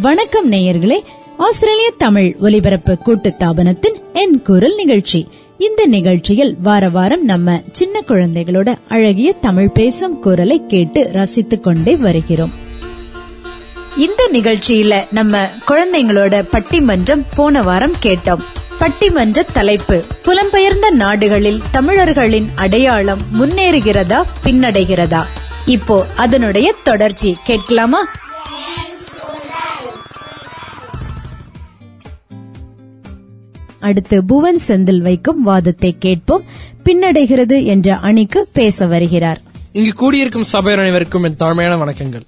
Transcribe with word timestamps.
வணக்கம் 0.00 0.52
நேயர்களே. 0.52 0.98
ஆஸ்திரேலிய 1.36 1.92
தமிழ் 1.98 2.36
ஒலிபரப்பு 2.40 2.98
கூட்டுத்தாபனத்தின் 3.06 3.94
என் 4.12 4.42
குரல் 4.42 4.74
நிகழ்ச்சி. 4.74 5.28
இந்த 5.58 5.86
நிகழ்ச்சியில் 5.86 6.56
வார 6.62 6.88
வாரம் 6.88 7.24
நம்ம 7.24 7.62
சின்ன 7.72 8.00
குழந்தைகளோட 8.08 8.74
அழகிய 8.88 9.32
தமிழ் 9.32 9.68
பேசும் 9.68 10.20
குரலை 10.20 10.62
கேட்டு 10.66 11.08
ரசித்துக் 11.12 11.62
கொண்டே 11.62 11.96
வருகிறோம். 11.96 12.50
இந்த 13.96 14.28
நிகழ்ச்சியில 14.32 15.04
நம்ம 15.10 15.48
குழந்தைங்களோட 15.68 16.44
பட்டிமன்றம் 16.52 17.24
போன 17.36 17.62
வாரம் 17.62 17.96
கேட்டோம். 18.02 18.44
பட்டிமன்ற 18.80 19.44
தலைப்பு 19.52 20.04
புலம்பெயர்ந்த 20.24 20.90
நாடுகளில் 20.90 21.62
தமிழர்களின் 21.70 22.48
அடையாளம் 22.54 23.20
முன்னேறுகிறதா 23.40 24.22
பின்னடைகிறதா? 24.44 25.22
இப்போ 25.66 26.06
அதனுடைய 26.16 26.74
தொடர்ச்சி 26.82 27.36
கேட்கலாமா? 27.44 28.10
அடுத்து 33.80 34.24
புவன் 34.24 34.58
செந்தில் 34.68 34.98
வைக்கும் 34.98 35.42
வாதத்தை 35.42 35.96
கேட்போம். 35.98 36.44
பின்னடைகிறது 36.84 37.64
என்ற 37.64 37.96
அணிக்கு 37.96 38.48
பேச 38.52 38.86
வருகிறார். 38.86 39.42
இங்கு 39.72 39.92
கூடியிருக்கும் 39.92 40.44
சபையர் 40.52 40.78
அனைவருக்கும் 40.78 41.22
என் 41.22 41.36
தாழ்மையான 41.40 41.78
வணக்கங்கள். 41.78 42.22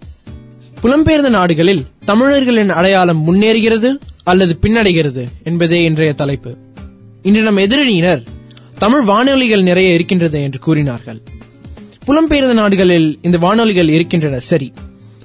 புலம்பெயர்ந்த 0.82 1.28
நாடுகளில் 1.28 1.86
தமிழர்களின் 2.04 2.70
அடையாளம் 2.70 3.26
முன்னேறுகிறது 3.26 3.98
அல்லது 4.24 4.58
பின்னடைகிறது 4.62 5.28
என்பதே 5.42 5.84
இன்றைய 5.84 6.12
தலைப்பு. 6.12 6.56
இன்று 7.22 7.42
நம் 7.42 7.56
எதிரணியினர் 7.56 8.22
தமிழ் 8.78 9.02
வானொலிகள் 9.02 9.62
நிறைய 9.62 9.92
இருக்கின்றது 9.92 10.42
என்று 10.42 10.58
கூறினார்கள். 10.58 11.20
புலம்பெயர்ந்த 12.06 12.52
நாடுகளில் 12.52 13.18
இந்த 13.22 13.38
வானொலிகள் 13.38 13.88
இருக்கின்றன 13.88 14.38
சரி. 14.38 14.72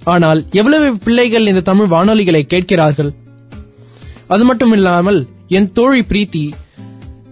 ஆனால் 0.03 0.45
எவ்வளவு 0.52 0.97
பிள்ளைகள் 0.97 1.47
இந்த 1.47 1.59
தமிழ் 1.59 1.86
வானொலிகளை 1.86 2.44
கேட்கிறார்கள்? 2.44 3.14
அது 4.27 4.44
மட்டும் 4.44 4.71
இல்லாமல் 4.71 5.27
என் 5.47 5.71
தோழி 5.71 5.99
பிரீத்தி 5.99 6.51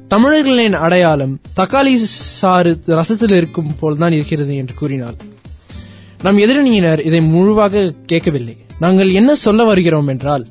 தமிழர்களின் 0.07 0.73
அடையாளம் 0.73 1.39
தக்காளி 1.55 1.93
சாறு 2.39 2.81
ரசத்தில் 2.85 3.35
இருக்கும் 3.35 3.75
போல்தான் 3.79 4.11
இருக்கிறது 4.11 4.55
என்று 4.55 4.73
கூறினாள். 4.73 5.15
நம் 6.21 6.37
எதிரணியினர் 6.37 7.05
இதை 7.05 7.19
முழுவாக 7.19 7.95
கேட்கவில்லை. 8.05 8.57
நாங்கள் 8.79 9.11
என்ன 9.11 9.35
சொல்ல 9.35 9.63
வருகிறோம் 9.63 10.07
என்றால் 10.07 10.47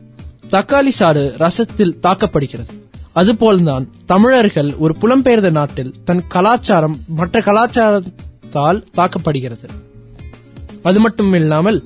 தக்காளி 0.50 0.88
சாறு 0.88 1.34
ரசத்தில் 1.38 1.96
தாக்கப்படுகிறது. 2.02 2.66
அதுபோல்தான் 3.12 3.90
தமிழர்கள் 4.06 4.74
ஒரு 4.74 4.96
புலம்பெயர்ந்த 5.00 5.50
நாட்டில் 5.50 5.94
தன் 6.04 6.26
கலாச்சாரம் 6.28 6.98
மற்ற 7.06 7.40
கலாச்சாரத்தால் 7.40 8.84
தாக்கப்படுகிறது. 8.96 9.68
அது 10.82 11.00
மட்டும் 11.00 11.32
இல்லாமல் 11.32 11.84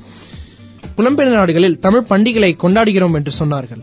புலம்பெயர்ந்த 0.97 1.33
நாடுகளில் 1.33 1.79
தமிழ் 1.79 2.09
பண்டிகளை 2.09 2.57
கொண்டாடுகிறோம் 2.63 3.15
என்று 3.15 3.33
சொன்னார்கள். 3.39 3.83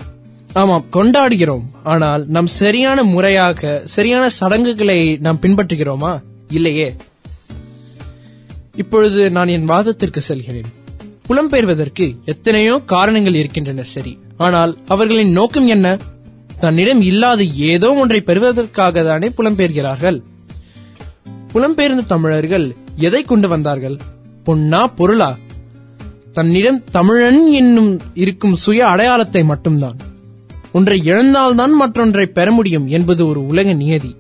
ஆமாம் 0.54 0.86
கொண்டாடுகிறோம். 0.92 1.64
ஆனால் 1.84 2.26
நம் 2.28 2.48
சரியான 2.48 3.04
முறையாக 3.04 3.82
சரியான 3.86 4.30
சடங்குகளை 4.30 5.18
நாம் 5.18 5.40
பின்பற்றுகிறோமா? 5.42 6.22
இல்லையே. 6.50 6.96
இப்பொழுது 8.76 9.31
நான் 9.31 9.48
என் 9.48 9.66
வாதத்திற்கு 9.66 10.22
செல்கிறேன். 10.22 10.70
புலம்பெயர்வதற்கு 11.30 12.16
எத்தனையோ 12.26 12.81
காரணங்கள் 12.86 13.34
இருக்கின்றன 13.34 13.84
சரி. 13.84 14.18
ஆனால் 14.38 14.78
அவர்களின் 14.88 15.31
நோக்கம் 15.31 15.68
என்ன? 15.68 15.98
தன்னிடம் 16.59 17.02
இல்லாத 17.02 17.44
ஏதோ 17.44 17.94
ஒன்றை 17.94 18.22
பெறுவதற்காக 18.22 19.04
தானே 19.04 19.28
புலம்பெயர்கிறார்கள். 19.28 20.22
புலம்பெயர்ந்த 21.54 22.06
தமிழர்கள் 22.06 22.76
எதை 22.98 23.24
கொண்டு 23.24 23.48
வந்தார்கள்? 23.48 24.00
பொன்னா 24.44 24.88
பொருளா? 24.88 25.38
தன்னிடம் 26.31 26.84
தமிழன் 26.92 27.52
என்னும் 27.52 28.02
இருக்கும் 28.13 28.56
சுய 28.56 28.88
அடையாளத்தை 28.88 29.44
மட்டும்தான். 29.44 29.97
ஒன்றை 30.73 30.97
இழந்தால்தான் 31.06 31.73
மற்றொன்றை 31.81 32.25
பெற 32.25 32.51
முடியும் 32.51 32.88
என்பது 32.88 33.28
ஒரு 33.28 33.47
உலக 33.47 33.73
நியதி. 33.73 34.11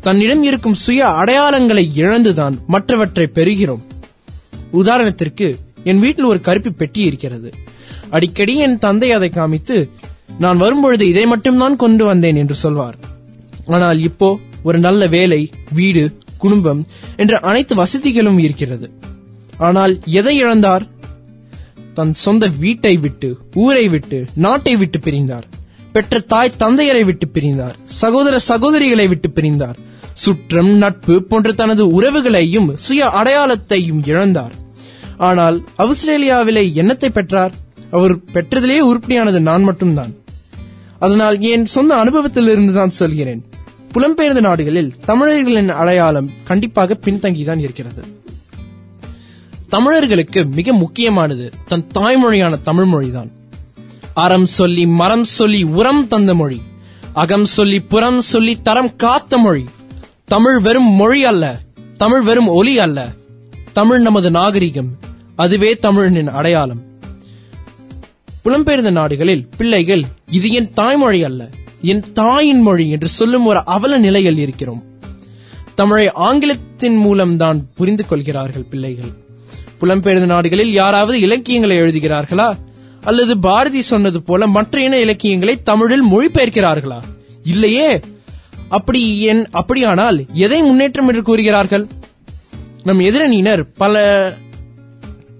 தன்னிடம் 0.00 0.42
இருக்கும் 0.42 0.74
சுய 0.74 1.06
அடையாளங்களை 1.06 1.84
இழந்துதான் 1.94 2.58
மற்றவற்றை 2.66 3.26
பெறுகிறோம். 3.34 3.84
உதாரணத்திற்கு 4.72 5.48
என் 5.84 5.98
வீட்டில் 5.98 6.24
ஒரு 6.24 6.40
கருப்பு 6.40 6.72
பெட்டி 6.72 7.00
இருக்கிறது. 7.00 7.52
அடிக்கடி 8.10 8.56
என் 8.56 8.78
தந்தை 8.78 9.12
அதை 9.12 9.28
காமித்து 9.28 9.76
நான் 10.38 10.56
வரும்பொழுது 10.56 11.08
இதை 11.08 11.26
மட்டும்தான் 11.26 11.76
கொண்டு 11.76 12.04
வந்தேன் 12.04 12.36
என்று 12.36 12.54
சொல்வார். 12.54 12.96
ஆனால் 13.66 14.00
இப்போ 14.00 14.38
ஒரு 14.62 14.78
நல்ல 14.78 15.06
வேலை 15.06 15.50
வீடு 15.72 16.04
குடும்பம் 16.38 16.86
என்ற 17.16 17.38
அனைத்து 17.38 17.74
வசதிகளும் 17.74 18.38
இருக்கிறது. 18.38 18.90
ஆனால் 19.58 19.92
எதை 20.04 20.44
இழந்தார்? 20.44 20.84
தன் 21.94 22.14
சொந்த 22.14 22.46
வீட்டை 22.58 22.96
விட்டு 22.96 23.38
ஊரை 23.54 23.88
விட்டு 23.88 24.24
நாட்டை 24.34 24.76
விட்டு 24.76 24.98
பிரிந்தார். 24.98 25.46
பெற்ற 25.96 26.18
தாய் 26.32 26.56
தந்தையரை 26.58 27.02
விட்டு 27.04 27.26
பிரிந்தார். 27.28 27.76
சகோதர 28.02 28.40
சகோதரிகளை 28.48 29.08
விட்டு 29.08 29.28
பிரிந்தார். 29.30 29.76
சுற்றம் 30.24 30.72
நட்பு 30.76 31.14
போன்ற 31.22 31.52
தனது 31.52 31.82
உறவுகளையும் 31.98 32.68
சுய 32.74 33.06
அடையாளத்தையும் 33.20 34.00
இழந்தார். 34.06 34.54
ஆனால் 35.28 35.56
அவுஸ்திரேலியாவிலே 35.78 36.62
என்னத்தை 36.80 37.08
பெற்றார்? 37.08 37.54
அவர் 37.90 38.14
பெற்றதிலே 38.34 38.78
உருப்படியானது 38.90 39.40
நான் 39.40 39.62
மட்டும்தான். 39.62 40.12
அதனால் 40.98 41.36
என் 41.52 41.66
சொந்த 41.74 41.94
அனுபவத்திலிருந்து 41.94 42.72
தான் 42.72 42.96
சொல்கிறேன். 43.00 43.42
புலம்பெயர்ந்த 43.94 44.40
நாடுகளில் 44.40 44.90
தமிழர்களின் 45.04 45.70
அடையாளம் 45.82 46.30
கண்டிப்பாக 46.44 46.98
பின்தங்கிதான் 47.04 47.58
இருக்கிறது. 47.58 48.02
தமிழர்களுக்கு 49.68 50.40
மிக 50.58 50.72
முக்கியமானது 50.72 51.46
தன் 51.68 51.86
தாய்மொழியான 51.94 52.54
தமிழ் 52.62 52.90
மொழிதான் 52.92 53.30
அறம் 54.16 54.46
சொல்லி 54.46 54.86
மரம் 54.86 55.24
சொல்லி 55.24 55.62
உரம் 55.62 56.08
தந்த 56.08 56.34
மொழி. 56.34 56.60
அகம் 57.12 57.46
சொல்லி 57.46 57.80
புறம் 57.80 58.20
சொல்லி 58.20 58.62
தரம் 58.62 58.96
காத்த 58.96 59.38
மொழி. 59.38 59.64
தமிழ் 60.24 60.58
வெறும் 60.58 60.90
மொழி 60.92 61.24
அல்ல 61.24 61.58
தமிழ் 61.98 62.20
வெறும் 62.20 62.46
ஒலி 62.46 62.78
அல்ல. 62.78 63.08
தமிழ் 63.72 64.00
நமது 64.00 64.30
நாகரிகம் 64.30 64.88
அதுவே 65.36 65.78
தமிழனின் 65.82 66.26
அடையாளம். 66.26 66.82
புலம்பெயர்ந்த 68.44 68.90
நாடுகளில் 68.90 69.48
பிள்ளைகள் 69.56 70.04
இது 70.30 70.52
என் 70.52 70.74
தாய்மொழி 70.74 71.24
அல்ல 71.24 71.48
என் 71.82 72.12
தாயின் 72.12 72.60
மொழி 72.60 72.90
என்று 72.90 73.08
சொல்லும் 73.08 73.46
ஒரு 73.46 73.64
அவல 73.64 73.98
நிலையில் 73.98 74.38
இருக்கிறோம். 74.38 74.82
தமிழை 75.74 76.12
ஆங்கிலத்தின் 76.12 76.96
மூலம்தான் 76.96 77.60
புரிந்து 77.74 78.06
கொள்கிறார்கள் 78.06 78.66
பிள்ளைகள். 78.70 79.12
புலம்பெயர்ந்த 79.80 80.26
நாடுகளில் 80.26 80.72
யாராவது 80.72 81.20
இலக்கியங்களை 81.20 81.78
எழுதுகிறார்களா? 81.78 82.56
அல்லது 83.06 83.34
பாரதி 83.38 83.82
சொன்னது 83.82 84.18
போல 84.22 84.46
மற்ற 84.46 84.80
இன 84.80 84.98
இலக்கியங்களை 84.98 85.54
தமிழில் 85.62 86.06
மொழிபெயர்க்கிறார்களா? 86.12 87.00
இல்லையே. 87.44 88.00
அப்படி 88.68 89.02
என் 89.22 89.42
அப்படியானால் 89.50 90.18
எதை 90.32 90.62
முன்னேற்றம் 90.62 91.08
என்று 91.08 91.22
கூறுகிறார்கள்? 91.22 91.84
நம் 92.82 93.00
எதிரணியினர் 93.00 93.62
பல 93.76 93.94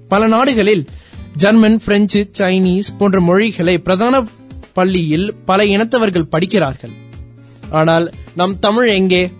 பல 0.08 0.26
நாடுகளில் 0.26 0.84
ஜெர்மன் 1.36 1.80
பிரெஞ்சு 1.84 2.20
சைனீஸ் 2.38 2.96
போன்ற 2.98 3.20
மொழிகளை 3.20 3.78
பிரதான 3.78 4.14
பள்ளியில் 4.72 5.34
பல 5.44 5.64
இனத்தவர்கள் 5.64 6.30
படிக்கிறார்கள். 6.34 6.94
ஆனால் 7.70 8.06
நம் 8.34 8.58
தமிழ் 8.58 8.88
எங்கே? 8.88 9.32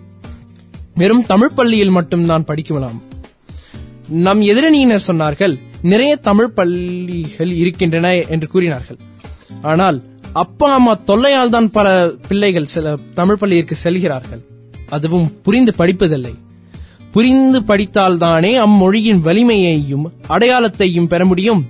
வெறும் 0.95 1.25
தமிழ் 1.25 1.55
பள்ளியில் 1.55 1.89
மட்டும் 1.89 2.23
நான் 2.23 2.47
படிக்கலாம். 2.47 2.99
நம் 4.07 4.41
எதிரணியினர் 4.41 5.07
சொன்னார்கள் 5.07 5.55
நிறைய 5.81 6.15
தமிழ் 6.15 6.49
பள்ளிகள் 6.49 7.51
இருக்கின்றன 7.51 8.15
என்று 8.15 8.47
கூறினார்கள். 8.47 8.97
ஆனால் 9.61 10.03
அப்பா 10.33 10.73
அம்மா 10.73 10.99
தொல்லையால் 11.05 11.49
தான் 11.49 11.71
பல 11.71 12.09
பிள்ளைகள் 12.27 12.65
சில 12.65 12.97
தமிழ் 13.13 13.35
பள்ளியிற்கு 13.35 13.75
செல்கிறார்கள். 13.75 14.41
அதுவும் 14.89 15.41
புரிந்து 15.41 15.73
படிப்பதில்லை. 15.77 16.33
புரிந்து 17.11 17.59
படித்தால்தானே 17.61 18.55
அம்மொழியின் 18.55 19.21
வலிமையையும் 19.21 20.11
அடையாளத்தையும் 20.29 21.07
பெற 21.07 21.25
முடியும். 21.25 21.65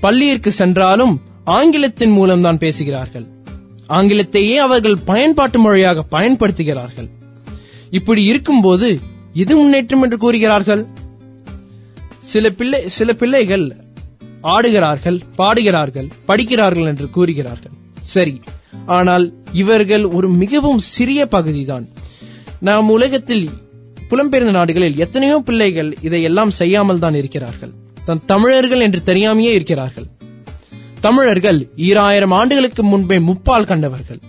பள்ளியிற்கு 0.00 0.52
சென்றாலும் 0.52 1.20
ஆங்கிலத்தின் 1.44 2.10
மூலம்தான் 2.10 2.58
பேசுகிறார்கள். 2.58 3.26
ஆங்கிலத்தையே 3.88 4.54
அவர்கள் 4.54 4.96
பயன்பாட்டு 4.96 5.58
மொழியாக 5.58 6.04
பயன்படுத்துகிறார்கள். 6.10 7.08
இப்படி 7.90 8.24
இருக்கும்போது 8.24 9.00
இது 9.32 9.56
முன்னேற்றம் 9.56 10.02
என்று 10.02 10.18
கூறுகிறார்கள்? 10.18 10.86
சில 12.20 12.50
பிள்ளை 12.50 12.88
சில 12.88 13.12
பிள்ளைகள் 13.14 13.66
ஆடுகிறார்கள் 14.42 15.18
பாடுகிறார்கள் 15.36 16.08
படிக்கிறார்கள் 16.26 16.84
என்று 16.84 17.10
கூறுகிறார்கள். 17.10 17.74
சரி 18.02 18.40
ஆனால் 18.86 19.24
இவர்கள் 19.52 20.04
ஒரு 20.04 20.28
மிகவும் 20.28 20.78
சிறிய 20.78 21.26
பகுதிதான். 21.26 21.88
நாம் 22.60 22.88
உலகத்தில் 22.88 23.50
புலம்பெயர்ந்த 24.10 24.50
நாடுகளில் 24.50 24.98
எத்தனையோ 24.98 25.38
பிள்ளைகள் 25.38 25.96
இதையெல்லாம் 26.02 26.50
செய்யாமல் 26.50 26.98
தான் 26.98 27.14
இருக்கிறார்கள். 27.14 27.72
தன் 28.04 28.24
தமிழர்கள் 28.26 28.80
என்று 28.80 29.00
தெரியாமையே 29.06 29.52
இருக்கிறார்கள். 29.58 30.08
தமிழர்கள் 31.00 31.70
ஈராயிரம் 31.76 32.30
ஆண்டுகளுக்கு 32.30 32.82
முன்பே 32.82 33.18
முப்பால் 33.18 33.68
கண்டவர்கள். 33.70 34.20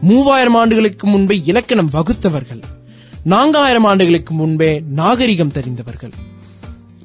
மூவாயிரம் 0.00 0.54
ஆண்டுகளுக்கு 0.54 1.06
முன்பே 1.06 1.42
இலக்கணம் 1.44 1.90
வகுத்தவர்கள். 1.92 2.62
நான்காயிரம் 3.24 3.86
ஆண்டுகளுக்கு 3.90 4.34
முன்பே 4.34 4.82
நாகரிகம் 5.00 5.52
தெரிந்தவர்கள். 5.52 6.14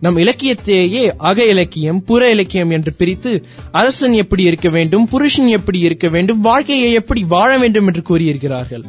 நம் 0.01 0.18
இலக்கியத்தையே 0.18 1.12
அக 1.18 1.45
இலக்கியம் 1.45 2.03
புற 2.03 2.30
இலக்கியம் 2.30 2.69
என்று 2.69 2.94
பிரித்து 2.94 3.45
அரசன் 3.71 4.13
எப்படி 4.13 4.44
இருக்க 4.44 4.69
வேண்டும் 4.69 5.07
புருஷன் 5.07 5.48
எப்படி 5.48 5.80
இருக்க 5.80 6.07
வேண்டும் 6.07 6.39
வாழ்க்கையை 6.39 6.92
எப்படி 6.92 7.24
வாழ 7.24 7.57
வேண்டும் 7.57 7.88
என்று 7.88 8.01
கூறியிருக்கிறார்கள். 8.01 8.83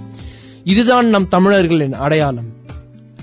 இதுதான் 0.65 1.07
நம் 1.07 1.29
தமிழர்களின் 1.29 1.93
அடையாளம். 1.93 2.49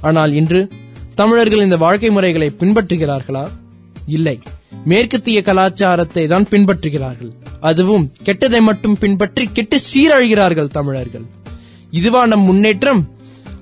ஆனால் 0.02 0.34
இன்று 0.34 0.70
தமிழர்கள் 1.16 1.60
இந்த 1.60 1.78
வாழ்க்கை 1.78 2.10
முறைகளை 2.10 2.52
பின்பற்றுகிறார்களா? 2.60 3.48
இல்லை. 4.08 4.40
மேற்கத்திய 4.86 5.42
கலாச்சாரத்தை 5.42 6.28
தான் 6.28 6.48
பின்பற்றுகிறார்கள். 6.52 7.32
அதுவும் 7.60 8.12
கெட்டதை 8.24 8.62
மட்டும் 8.62 8.98
பின்பற்றி 8.98 9.50
கெட்டு 9.54 9.80
சீரழிகிறார்கள் 9.94 10.68
தமிழர்கள். 10.68 11.26
இதுவா 11.92 12.26
நம் 12.26 12.42
முன்னேற்றம்? 12.42 13.08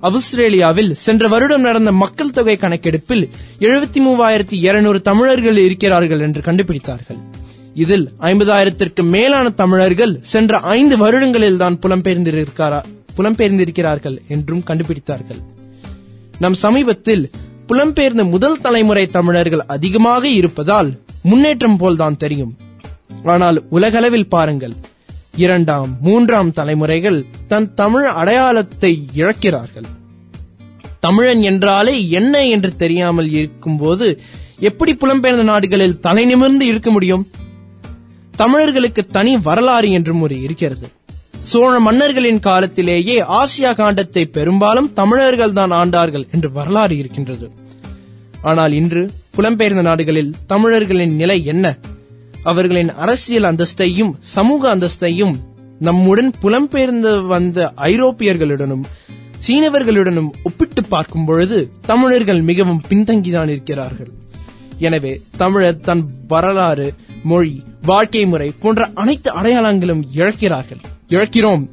அவுஸ்திரேலியாவில் 0.07 0.91
சென்ற 1.05 1.27
வருடம் 1.27 1.61
நடந்த 1.61 1.91
மக்கள் 1.91 2.35
தொகை 2.37 2.55
கணக்கெடுப்பில் 2.57 3.23
எழுபத்தி 3.59 3.99
மூவாயிரத்தி 4.05 4.57
இருநூறு 4.67 5.01
தமிழர்கள் 5.01 5.57
இருக்கிறார்கள் 5.57 6.19
என்று 6.19 6.41
கண்டுபிடித்தார்கள். 6.41 7.19
இதில் 7.73 8.05
ஐம்பதாயிரத்திற்கு 8.21 9.03
மேலான 9.15 9.49
தமிழர்கள் 9.49 10.13
சென்ற 10.33 10.59
ஐந்து 10.59 10.97
வருடங்களில் 10.97 11.57
தான் 11.57 11.79
புலம்பெயர்ந்திருக்கிறார்கள் 13.17 14.17
என்றும் 14.27 14.63
கண்டுபிடித்தார்கள். 14.69 15.41
நம் 16.39 16.57
சமீபத்தில் 16.63 17.23
புலம்பெயர்ந்த 17.67 18.23
முதல் 18.29 18.61
தலைமுறை 18.61 19.05
தமிழர்கள் 19.07 19.63
அதிகமாக 19.75 20.27
இருப்பதால் 20.27 20.89
முன்னேற்றம் 21.23 21.77
போல்தான் 21.77 22.17
தெரியும். 22.17 22.53
ஆனால் 23.23 23.57
உலகளவில் 23.69 24.31
பாருங்கள். 24.35 24.75
இரண்டாம் 25.37 25.97
மூன்றாம் 26.01 26.51
தலைமுறைகள் 26.51 27.25
தன் 27.47 27.73
தமிழ் 27.73 28.05
அடையாளத்தை 28.05 28.91
இழக்கிறார்கள். 29.15 29.87
தமிழன் 30.99 31.41
என்றாலே 31.41 32.09
என்ன 32.09 32.45
என்று 32.45 32.75
தெரியாமல் 32.75 33.29
இருக்கும்போது 33.29 34.21
எப்படி 34.59 34.93
புலம்பெயர்ந்த 34.93 35.43
நாடுகளில் 35.43 35.99
தலை 35.99 36.25
நிமிர்ந்து 36.25 36.65
இருக்க 36.65 36.91
முடியும்? 36.91 37.27
தமிழர்களுக்கு 38.35 39.05
தனி 39.05 39.37
வரலாறு 39.37 39.91
என்றும் 39.91 40.21
ஒரு 40.21 40.41
இருக்கிறது. 40.41 40.87
சோழ 41.39 41.79
மன்னர்களின் 41.79 42.39
காலத்திலேயே 42.39 43.21
ஆசியா 43.21 43.71
காண்டத்தை 43.73 44.23
பெரும்பாலும் 44.23 44.93
தமிழர்கள் 44.93 45.53
தான் 45.53 45.71
ஆண்டார்கள் 45.71 46.25
என்று 46.31 46.51
வரலாறு 46.51 46.97
இருக்கின்றது. 46.97 47.51
ஆனால் 48.41 48.71
இன்று 48.71 49.03
புலம்பெயர்ந்த 49.37 49.81
நாடுகளில் 49.81 50.33
தமிழர்களின் 50.47 51.15
நிலை 51.15 51.45
என்ன? 51.45 51.77
அவர்களின் 52.51 52.91
அரசியல் 53.03 53.47
அந்தஸ்தையும் 53.49 54.13
சமூக 54.35 54.63
அந்தஸ்தையும் 54.75 55.35
நம்முடன் 55.87 56.31
புலம்பெயர்ந்து 56.43 57.11
வந்த 57.33 57.73
ஐரோப்பியர்களுடனும் 57.91 58.85
சீனவர்களுடனும் 59.45 60.29
ஒப்பிட்டு 60.43 60.81
பார்க்கும் 60.93 61.25
பொழுது 61.25 61.57
தமிழர்கள் 61.89 62.41
மிகவும் 62.49 62.81
பின்தங்கிதான் 62.89 63.49
இருக்கிறார்கள். 63.53 64.11
எனவே 64.87 65.11
தமிழர் 65.41 65.83
தன் 65.87 66.03
வரலாறு 66.27 66.87
மொழி 67.31 67.53
வாழ்க்கை 67.81 68.23
முறை 68.31 68.49
போன்ற 68.63 68.89
அனைத்து 69.01 69.29
அடையாளங்களும் 69.39 70.03
இழக்கிறார்கள். 70.15 70.81
இழக்கிறோம். 71.13 71.63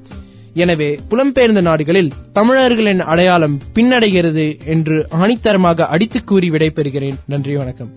எனவே 0.62 0.90
புலம்பெயர்ந்த 1.10 1.62
நாடுகளில் 1.68 2.12
தமிழர்களின் 2.32 3.02
அடையாளம் 3.12 3.56
பின்னடைகிறது 3.74 4.46
என்று 4.74 4.98
ஆணித்தரமாக 5.20 5.86
அடித்து 5.94 6.20
கூறி 6.24 6.50
விடைபெறுகிறேன். 6.50 7.18
நன்றி 7.26 7.54
வணக்கம். 7.56 7.92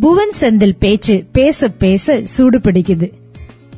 புவன் 0.00 0.30
செந்தில் 0.40 0.76
பேச்சு 0.78 1.24
பேச 1.32 1.68
பேச 1.68 2.20
சூடு 2.24 2.58
பிடிக்குது 2.58 3.12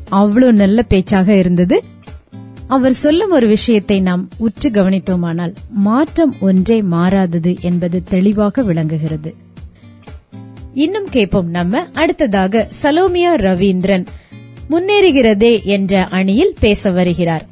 அவ்வளவு 0.09 0.53
நல்ல 0.53 0.83
பேச்சாக 0.83 1.37
இருந்தது. 1.37 1.85
அவர் 2.69 2.93
சொல்லும் 2.93 3.31
ஒரு 3.31 3.47
விஷயத்தை 3.47 4.01
நாம் 4.01 4.29
உற்று 4.37 4.71
கவனித்தோமானால் 4.71 5.53
மாற்றம் 5.69 6.37
ஒன்றே 6.41 6.83
மாறாதது 6.83 7.57
என்பது 7.61 8.05
தெளிவாக 8.05 8.63
விளங்குகிறது. 8.63 9.35
இன்னும் 10.75 11.09
கேட்போம் 11.11 11.51
நம்ம. 11.51 11.87
அடுத்ததாக 11.93 12.69
சலோமியா 12.83 13.35
ரவீந்திரன் 13.37 14.07
முன்னேறுகிறதே 14.71 15.63
என்ற 15.63 16.05
அணியில் 16.05 16.55
பேச 16.61 16.91
வருகிறார். 16.91 17.47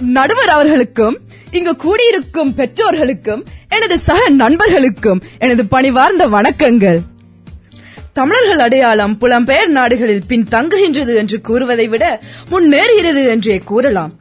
நடுவர் 0.00 0.48
அவர்களுக்கும் 0.48 1.18
இங்கு 1.50 1.76
கூடியிருக்கும் 1.76 2.54
பெற்றோர்களுக்கும் 2.54 3.44
எனது 3.68 3.98
சக 3.98 4.28
நண்பர்களுக்கும் 4.28 5.22
எனது 5.38 5.66
பணிவார்ந்த 5.66 6.28
வணக்கங்கள். 6.28 7.00
தமிழர்கள் 8.20 8.58
அடையாளம் 8.58 9.18
புலம்பெயர் 9.20 9.66
நாடுகளில் 9.66 10.26
பின் 10.28 10.46
தங்குகின்றது 10.50 11.14
என்று 11.16 11.40
கூறுவதை 11.40 11.88
விட 11.88 12.20
முன்னேறுகிறது 12.50 13.28
என்றே 13.28 13.58
கூறலாம். 13.58 14.12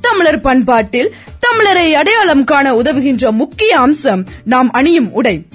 தமிழர் 0.00 0.40
பண்பாட்டில் 0.40 1.14
தமிழரை 1.46 1.92
அடையாளம் 1.92 2.44
காண 2.44 2.74
உதவுகின்ற 2.74 3.30
முக்கிய 3.30 3.78
அம்சம் 3.78 4.26
நாம் 4.44 4.70
அணியும் 4.70 5.12
உடை. 5.12 5.46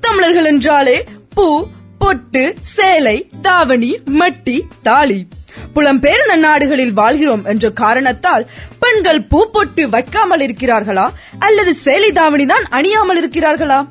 தமிழர்கள் 0.00 0.44
என்றாலே 0.44 1.04
பூ 1.34 1.66
பொட்டு 1.98 2.54
சேலை 2.60 3.30
தாவணி 3.42 3.98
மட்டி 4.18 4.60
தாலி. 4.82 5.28
புலம்பெயர் 5.74 6.38
நாடுகளில் 6.38 6.92
வாழ்கிறோம் 6.92 7.44
என்ற 7.44 7.70
காரணத்தால் 7.70 8.50
பெண்கள் 8.78 9.22
பூ 9.22 9.50
பொட்டு 9.50 9.88
வைக்காமல் 9.88 10.40
இருக்கிறார்களா? 10.40 11.08
அல்லது 11.38 11.74
சேலை 11.74 12.12
தாவணி 12.12 12.46
தான் 12.46 12.66
அணியாமல் 12.70 13.20
இருக்கிறார்களா? 13.22 13.86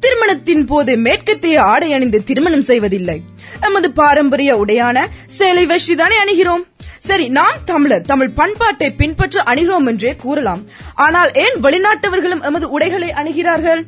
திருமணத்தின் 0.00 0.64
போது 0.64 0.96
மேற்கத்திய 0.96 1.62
ஆடை 1.62 1.92
அணிந்து 1.92 2.24
திருமணம் 2.24 2.62
செய்வதில்லை. 2.62 3.20
நமது 3.60 3.92
பாரம்பரிய 3.92 4.56
உடையான 4.56 5.06
சேலை 5.26 5.66
வேஷ்டி 5.66 5.94
தானே 5.94 6.16
அணிகிறோம். 6.24 6.64
சரி 6.98 7.28
நாம் 7.28 7.58
தமிழர் 7.64 8.00
தமிழ் 8.00 8.28
பண்பாட்டை 8.28 8.90
பின்பற்ற 8.90 9.42
அணிகிறோம் 9.42 9.86
என்றே 9.86 10.16
கூறலாம். 10.16 10.62
ஆனால் 10.94 11.30
ஏன் 11.34 11.56
வெளிநாட்டவர்களும் 11.62 12.42
எமது 12.42 12.70
உடைகளை 12.70 13.08
அணுகிறார்கள்? 13.08 13.82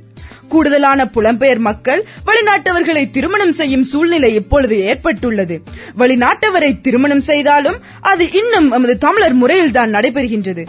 கூடுதலான 0.48 1.04
புலம்பெயர் 1.04 1.58
மக்கள் 1.58 2.06
வெளிநாட்டவர்களை 2.26 3.10
திருமணம் 3.10 3.52
செய்யும் 3.52 3.84
சூழ்நிலை 3.84 4.34
இப்பொழுது 4.34 4.76
ஏற்பட்டுள்ளது. 4.80 5.62
வெளிநாட்டவரை 5.98 6.80
திருமணம் 6.80 7.20
செய்தாலும் 7.20 7.78
அது 8.00 8.32
இன்னும் 8.32 8.70
எமது 8.70 8.98
தமிழர் 8.98 9.34
முறையில்தான் 9.34 9.94
நடைபெறுகின்றது. 9.94 10.64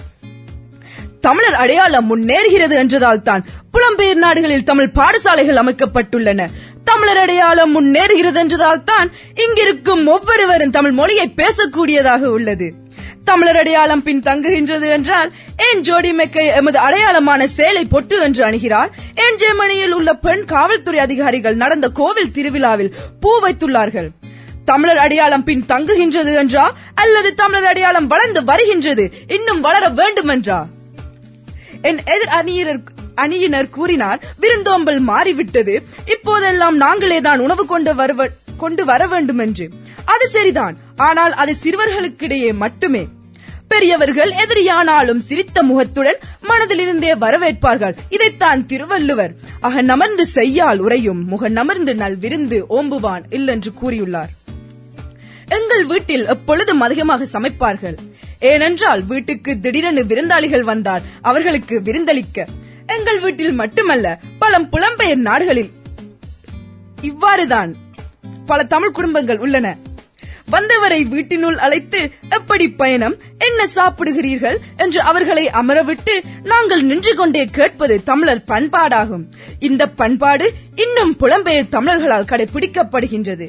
தமிழர் 1.21 1.57
அடையாளம் 1.63 2.07
முன்னேறுகிறது 2.11 2.75
என்றதால் 2.75 3.21
தான் 3.21 3.45
புலம்பெயர் 3.73 4.21
நாடுகளில் 4.23 4.67
தமிழ் 4.69 4.93
பாடசாலைகள் 4.99 5.59
அமைக்கப்பட்டுள்ளன. 5.61 6.47
தமிழர் 6.83 7.17
அடையாளம் 7.17 7.73
முன்னேறுகிறது 7.75 8.39
என்றதால் 8.43 8.83
தான் 8.83 9.09
இங்கிருக்கும் 9.43 10.03
ஒவ்வொருவரும் 10.07 10.73
தமிழ் 10.77 10.91
மொழியை 10.91 11.27
பேசக்கூடியதாக 11.41 12.23
உள்ளது. 12.37 12.67
தமிழர் 13.25 13.59
அடையாளம் 13.61 14.03
பின் 14.03 14.21
தங்குகின்றது 14.21 14.87
என்றால் 14.89 15.29
ஏன் 15.67 15.81
ஜோடி 15.81 16.11
மெக்கை 16.11 16.45
எமது 16.59 16.79
அடையாளமான 16.79 17.47
சேலை 17.57 17.83
பொட்டு 17.85 18.15
என்று 18.19 18.41
அணுகிறார். 18.47 18.89
ஏன் 19.25 19.37
ஜெர்மனியில் 19.37 19.95
உள்ள 19.97 20.13
பெண் 20.25 20.43
காவல்துறை 20.45 20.99
அதிகாரிகள் 20.99 21.61
நடந்த 21.63 21.89
கோவில் 22.01 22.33
திருவிழாவில் 22.37 22.93
பூ 23.21 23.31
வைத்துள்ளார்கள். 23.45 24.09
தமிழர் 24.65 25.01
அடையாளம் 25.05 25.43
பின் 25.43 25.63
தங்குகின்றது 25.67 26.33
என்றா 26.41 26.65
அல்லது 27.03 27.29
தமிழர் 27.33 27.69
அடையாளம் 27.71 28.07
வளர்ந்து 28.07 28.43
வருகின்றது 28.43 29.05
இன்னும் 29.37 29.61
வளர 29.61 29.85
வேண்டும் 29.99 30.27
என்றா 30.27 30.59
என் 31.81 31.99
எதிர் 32.05 32.33
அணியினர் 32.39 32.81
அணியினர் 33.15 33.69
கூறினார் 33.69 34.19
விருந்தோம்பல் 34.39 34.99
மாறிவிட்டது. 34.99 35.75
இப்போதெல்லாம் 36.05 36.77
நாங்களேதான் 36.81 37.39
உணவு 37.39 37.65
கொண்டு 37.65 37.93
வருவ 37.93 38.29
கொண்டு 38.57 38.85
வர 38.85 39.01
வேண்டும் 39.07 39.41
என்று 39.45 39.65
அது 40.05 40.27
சரிதான் 40.27 40.75
ஆனால் 41.07 41.33
அது 41.33 41.55
சிறுவர்களுக்கிடையே 41.63 42.51
மட்டுமே. 42.63 43.03
பெரியவர்கள் 43.67 44.31
எதிரியானாலும் 44.43 45.21
சிரித்த 45.27 45.63
முகத்துடன் 45.63 46.19
மனதிலிருந்தே 46.49 47.11
வரவேற்பார்கள். 47.23 47.95
இதைத்தான் 48.09 48.65
திருவள்ளுவர் 48.65 49.33
அக 49.61 49.81
நமர்ந்து 49.81 50.25
செய்யால் 50.35 50.77
உரையும் 50.77 51.21
முக 51.25 51.49
நமர்ந்து 51.49 51.95
நல் 51.95 52.17
விருந்து 52.17 52.59
ஓம்புவான் 52.69 53.23
இல்லென்று 53.29 53.71
கூறியுள்ளார். 53.81 54.31
எங்கள் 55.47 55.85
வீட்டில் 55.85 56.25
எப்பொழுதும் 56.25 56.81
அதிகமாக 56.81 57.27
சமைப்பார்கள். 57.33 57.97
ஏனென்றால் 58.41 59.03
வீட்டுக்கு 59.03 59.59
திடீரென 59.59 60.01
விருந்தாளிகள் 60.01 60.61
வந்தால் 60.61 61.01
அவர்களுக்கு 61.21 61.81
விருந்தளிக்க. 61.85 62.45
எங்கள் 62.87 63.19
வீட்டில் 63.19 63.51
மட்டுமல்ல 63.51 64.19
பல 64.39 64.59
புலம்பெயர் 64.59 65.15
நாடுகளில். 65.15 65.71
இவ்வாறுதான் 67.01 67.73
பல 68.45 68.63
தமிழ் 68.63 68.91
குடும்பங்கள் 68.91 69.39
உள்ளன. 69.39 69.77
வந்தவரை 70.45 71.05
வீட்டினுள் 71.05 71.57
அழைத்து 71.57 72.11
எப்படி 72.29 72.69
பயணம்? 72.69 73.15
என்ன 73.39 73.67
சாப்பிடுகிறீர்கள்? 73.75 74.57
என்று 74.77 75.01
அவர்களை 75.01 75.47
அமரவிட்டு 75.47 76.21
நாங்கள் 76.43 76.81
நின்று 76.81 77.15
கொண்டே 77.15 77.45
கேட்பது 77.45 78.03
தமிழர் 78.03 78.43
பண்பாடாகும். 78.47 79.23
இந்த 79.59 79.87
பண்பாடு 79.87 80.53
இன்னும் 80.75 81.15
புலம்பெயர் 81.19 81.69
தமிழர்களால் 81.69 82.23
கடைபிடிக்கப்படுகின்றது. 82.23 83.47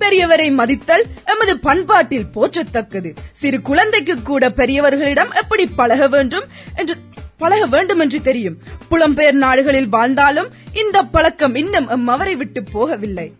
பெரியவரை 0.00 0.52
மதித்தல் 0.52 1.04
எமது 1.24 1.58
பண்பாட்டில் 1.58 2.30
போற்றத்தக்கது. 2.34 3.10
சிறு 3.32 3.62
குழந்தைக்கு 3.62 4.22
கூட 4.22 4.48
பெரியவர்களிடம் 4.48 5.34
எப்படி 5.34 5.66
பழக 5.66 6.08
வேண்டும் 6.08 6.44
என்று 6.74 6.96
பழக 7.38 7.66
வேண்டும் 7.66 7.98
என்று 7.98 8.22
தெரியும். 8.22 8.56
புலம்பெயர் 8.90 9.38
நாடுகளில் 9.44 9.88
வாழ்ந்தாலும் 9.88 10.48
இந்த 10.72 11.02
பழக்கம் 11.02 11.54
இன்னும் 11.54 12.08
அவரை 12.08 12.36
விட்டு 12.36 12.62
போகவில்லை. 12.74 13.32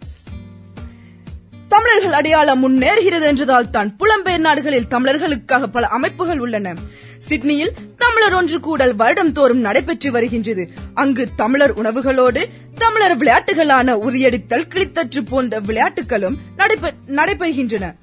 தமிழர்கள் 1.68 2.12
அடையாளம் 2.12 2.62
முன்னேறுகிறது 2.62 3.22
என்றதால் 3.22 3.70
தான் 3.70 3.96
புலம்பெயர் 3.98 4.46
நாடுகளில் 4.46 4.90
தமிழர்களுக்காக 4.90 5.66
பல 5.66 5.86
அமைப்புகள் 5.86 6.38
உள்ளன. 6.38 6.74
சிட்னியில் 7.20 7.72
தமிழர் 7.96 8.34
ஒன்று 8.34 8.60
கூடல் 8.60 8.94
வருடம் 8.94 9.32
தோறும் 9.32 9.58
நடைபெற்று 9.58 10.12
வருகின்றது. 10.12 10.70
அங்கு 10.94 11.28
தமிழர் 11.36 11.74
உணவுகளோடு 11.74 12.44
தமிழர் 12.74 13.16
விளையாட்டுகளான 13.18 13.96
உரியடித்தல் 13.96 14.66
கிளித்தற்று 14.68 15.26
போன்ற 15.28 15.60
விளையாட்டுகளும் 15.60 16.38
நடைபெ- 16.56 16.94
நடைபெறுகின்றன. 17.06 17.94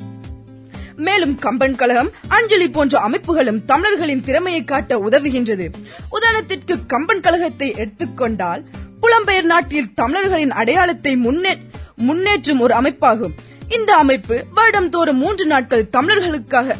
மேலும் 0.96 1.36
கம்பன் 1.36 1.76
கழகம் 1.76 2.12
அஞ்சலி 2.28 2.70
போன்ற 2.70 3.10
அமைப்புகளும் 3.10 3.66
தமிழர்களின் 3.66 4.22
திறமையை 4.22 4.64
காட்ட 4.64 4.98
உதவுகின்றது. 4.98 5.68
உதாரணத்திற்கு 6.12 6.86
கம்பன் 6.88 7.20
கழகத்தை 7.20 7.74
எடுத்துக்கொண்டால் 7.74 8.66
புலம்பெயர் 9.02 9.44
நாட்டில் 9.44 9.94
தமிழர்களின் 9.94 10.52
அடையாளத்தை 10.52 11.16
முன்னே- 11.16 11.62
முன்னேற்றும் 12.08 12.60
ஒரு 12.60 12.74
அமைப்பாகும். 12.74 13.34
இந்த 13.70 13.96
அமைப்பு 13.96 14.44
வருடம்தோறும் 14.56 15.14
மூன்று 15.14 15.46
நாட்கள் 15.46 15.90
தமிழர்களுக்காக 15.94 16.76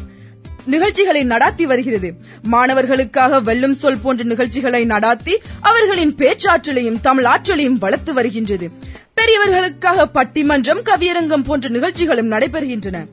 நிகழ்ச்சிகளை 0.68 1.24
நடாத்தி 1.24 1.62
வருகிறது. 1.62 2.14
மாணவர்களுக்காக 2.42 3.40
வெல்லும் 3.40 3.74
சொல் 3.74 3.98
போன்ற 3.98 4.24
நிகழ்ச்சிகளை 4.24 4.84
நடாத்தி 4.84 5.36
அவர்களின் 5.60 6.14
பேச்சாற்றலையும் 6.14 7.00
தமிழ் 7.00 7.24
ஆற்றலையும் 7.24 7.78
வளர்த்து 7.78 8.14
வருகின்றது. 8.14 8.70
பெரியவர்களுக்காக 9.14 10.08
பட்டிமன்றம் 10.14 10.82
கவியரங்கம் 10.84 11.44
போன்ற 11.44 11.68
நிகழ்ச்சிகளும் 11.68 12.30
நடைபெறுகின்றன. 12.30 13.06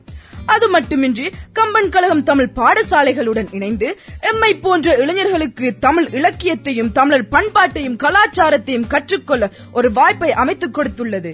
அது 0.46 0.68
மட்டுமின்றி 0.68 1.30
கம்பன் 1.52 1.88
கழகம் 1.88 2.22
தமிழ் 2.22 2.50
பாடசாலைகளுடன் 2.56 3.46
இணைந்து 3.50 3.98
எம்மை 4.20 4.54
போன்ற 4.54 4.94
இளைஞர்களுக்கு 4.94 5.78
தமிழ் 5.78 6.08
இலக்கியத்தையும் 6.12 6.92
தமிழர் 6.92 7.28
பண்பாட்டையும் 7.32 7.96
கலாச்சாரத்தையும் 7.96 8.86
கற்றுக்கொள்ள 8.86 9.50
ஒரு 9.72 9.92
வாய்ப்பை 9.92 10.32
அமைத்துக் 10.32 10.78
கொடுத்துள்ளது. 10.78 11.32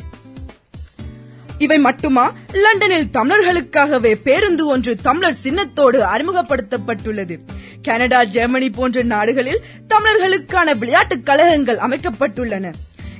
இவை 1.63 1.79
மட்டுமா? 1.79 2.33
லண்டனில் 2.53 3.09
தமிழர்களுக்காகவே 3.13 4.15
பேருந்து 4.15 4.67
ஒன்று 4.67 4.97
தமிழர் 4.97 5.37
சின்னத்தோடு 5.43 6.01
அறிமுகப்படுத்தப்பட்டுள்ளது. 6.01 7.39
கனடா 7.83 8.25
ஜெர்மனி 8.25 8.71
போன்ற 8.71 9.03
நாடுகளில் 9.03 9.61
தமிழர்களுக்கான 9.89 10.77
விளையாட்டுக் 10.77 11.27
கழகங்கள் 11.27 11.79
அமைக்கப்பட்டுள்ளன. 11.79 12.73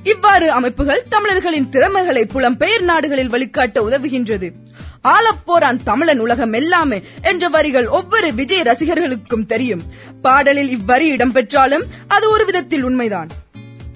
இவ்வாறு 0.03 0.51
அமைப்புகள் 0.51 1.03
தமிழர்களின் 1.09 1.69
திறமைகளை 1.69 2.27
புலம்பெயர் 2.33 2.81
நாடுகளில் 2.81 3.29
வழிகாட்ட 3.29 3.81
உதவுகின்றது. 3.81 4.51
ஆலப்போரான் 5.03 5.79
தமிழன் 5.83 6.19
உலகம் 6.19 6.53
எல்லாமே 6.53 7.01
என்ற 7.21 7.47
வரிகள் 7.47 7.87
ஒவ்வொரு 7.87 8.33
விஜய் 8.33 8.61
ரசிகர்களுக்கும் 8.61 9.45
தெரியும். 9.45 9.81
பாடலில் 10.21 10.77
இவ்வரி 10.77 11.07
இடம்பெற்றாலும் 11.09 11.83
அது 12.07 12.29
ஒரு 12.29 12.45
விதத்தில் 12.45 12.83
உண்மைதான். 12.83 13.27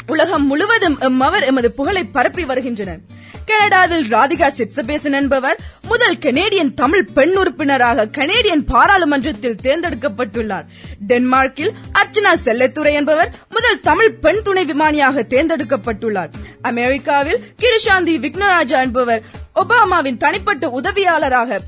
உலகம் 0.08 0.48
முழுவதும் 0.48 1.00
எம்மவர் 1.00 1.46
எமது 1.46 1.72
புகழை 1.72 2.04
பரப்பி 2.04 2.46
வருகின்றனர் 2.46 3.00
கனடாவில் 3.48 4.06
ராதிகா 4.12 4.48
சிட்சபேசன் 4.58 5.16
என்பவர் 5.20 5.60
முதல் 5.82 6.18
கனேடியன் 6.18 6.74
தமிழ் 6.74 7.06
பெண் 7.14 7.36
உறுப்பினராக 7.36 8.06
கனேடியன் 8.06 8.64
பாராளுமன்றத்தில் 8.66 9.58
தேர்ந்தெடுக்கப்பட்டுள்ளார். 9.64 10.66
டென்மார்க்கில் 11.08 11.72
அர்ச்சனா 11.94 12.34
செல்லத்துறை 12.46 12.94
என்பவர் 12.94 13.32
முதல் 13.50 13.80
தமிழ் 13.82 14.14
பெண் 14.14 14.42
துணை 14.42 14.66
விமானியாக 14.66 15.26
தேர்ந்தெடுக்கப்பட்டுள்ளார். 15.30 16.30
அமெரிக்காவில் 16.62 17.42
கிருஷாந்தி 17.62 18.16
விக்னராஜா 18.26 18.82
என்பவர் 18.82 19.24
ஒபாமாவின் 19.56 20.18
தனிப்பட்ட 20.18 20.68
உதவியாளராக 20.68 21.60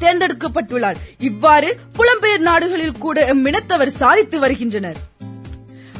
தேர்ந்தெடுக்கப்பட்டுள்ளார். 0.00 0.98
இவ்வாறு 1.18 1.76
புலம்பெயர் 1.98 2.46
நாடுகளில் 2.50 2.98
கூட 2.98 3.34
மினத்தவர் 3.34 3.96
சாதித்து 4.02 4.38
வருகின்றனர். 4.40 4.96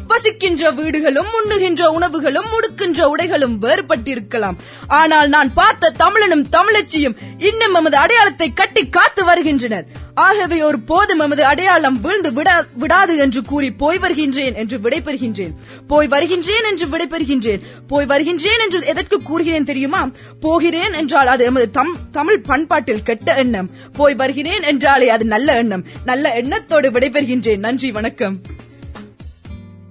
வசிக்கின்ற 0.09 0.71
வீடுகளும் 0.71 1.27
உண்ணுகின்ற 1.27 1.85
உணவுகளும் 1.85 2.47
உடுக்கின்ற 2.53 3.17
உடைகளும் 3.17 3.57
வேறுபட்டிருக்கலாம். 3.62 4.57
ஆனால் 4.88 5.29
நான் 5.29 5.55
பார்த்த 5.55 5.93
தமிழனும் 5.99 6.47
தமிழச்சியும் 6.53 7.17
இன்னும் 7.38 7.75
எமது 7.75 7.97
அடையாளத்தை 7.97 8.53
கட்டி 8.53 8.88
காத்து 8.88 9.25
வருகின்றனர். 9.25 9.85
ஆகவே 10.15 10.62
ஒரு 10.62 10.81
போதும் 10.81 11.19
எமது 11.19 11.45
அடையாளம் 11.45 12.00
வீழ்ந்து 12.00 12.31
விடா- 12.31 12.67
விடாது 12.75 13.17
என்று 13.17 13.43
கூறி 13.43 13.73
போய் 13.73 13.99
வருகின்றேன் 13.99 14.55
என்று 14.55 14.79
விடைபெறுகின்றேன். 14.79 15.53
போய் 15.88 16.07
வருகின்றேன் 16.07 16.65
என்று 16.65 16.87
விடைபெறுகின்றேன். 16.87 17.61
போய் 17.88 18.07
வருகின்றேன் 18.07 18.61
என்று 18.61 18.87
எதற்கு 18.87 19.23
கூறுகிறேன் 19.23 19.65
தெரியுமா? 19.65 20.11
போகிறேன் 20.41 20.93
என்றால் 20.93 21.27
அது 21.27 21.45
எமது 21.45 21.71
தம்- 21.71 21.97
தமிழ் 22.12 22.41
பண்பாட்டில் 22.41 23.03
கெட்ட 23.03 23.35
எண்ணம். 23.35 23.71
போய் 23.93 24.15
வருகிறேன் 24.15 24.62
என்றாலே 24.62 25.09
அது 25.09 25.25
நல்ல 25.25 25.57
எண்ணம். 25.57 25.85
நல்ல 26.05 26.35
எண்ணத்தோடு 26.35 26.91
விடைபெறுகின்றேன். 26.91 27.59
நன்றி 27.59 27.91
வணக்கம். 27.91 28.41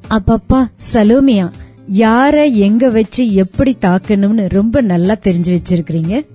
அப்பப்பா 0.09 0.67
சலோமியா 0.93 1.51
யார 1.93 2.53
எங்க 2.53 2.89
வச்சு 2.89 3.33
எப்படி 3.33 3.77
தாக்கணும்னு 3.81 4.45
ரொம்ப 4.49 4.81
நல்லா 4.81 5.15
தெரிஞ்சு 5.23 5.57
வச்சிருக்கீங்க 5.57 6.25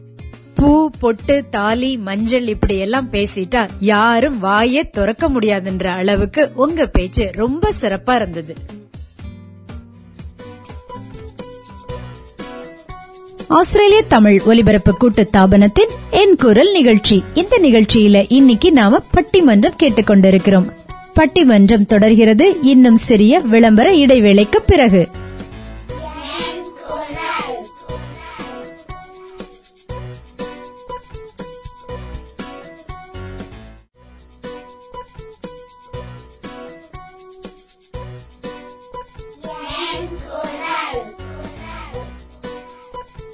பூ 0.55 0.91
பொட்டு 1.01 1.49
தாலி 1.51 1.97
மஞ்சள் 1.97 2.49
இப்படி 2.49 2.79
எல்லாம் 2.79 3.11
பேசிட்டா 3.11 3.69
யாரும் 3.81 4.43
வாயே 4.43 4.91
திறக்க 4.91 5.29
முடியாதுன்ற 5.29 5.85
அளவுக்கு 5.85 6.51
உங்க 6.55 6.87
பேச்சு 6.87 7.31
ரொம்ப 7.33 7.73
சிறப்பா 7.81 8.15
இருந்தது. 8.15 8.57
ஆஸ்திரேலிய 13.49 14.03
தமிழ் 14.03 14.41
ஒலிபரப்பு 14.41 14.97
கூட்டு 14.97 15.29
தாபனத்தின் 15.33 15.93
என் 16.11 16.37
குரல் 16.37 16.73
நிகழ்ச்சி. 16.73 17.23
இந்த 17.35 17.59
நிகழ்ச்சியில 17.63 18.25
இன்னைக்கு 18.29 18.73
நாம 18.73 19.03
பட்டிமன்றம் 19.11 19.79
கேட்டுக்கொண்டிருக்கிறோம். 19.83 20.73
பட்டிமன்றம் 21.15 21.87
தொடர்கிறது. 21.87 22.57
இன்னும் 22.63 22.97
சிறிய 22.97 23.39
விளம்பர 23.39 23.93
இடைவேளைக்கு 23.93 24.57
பிறகு. 24.67 25.09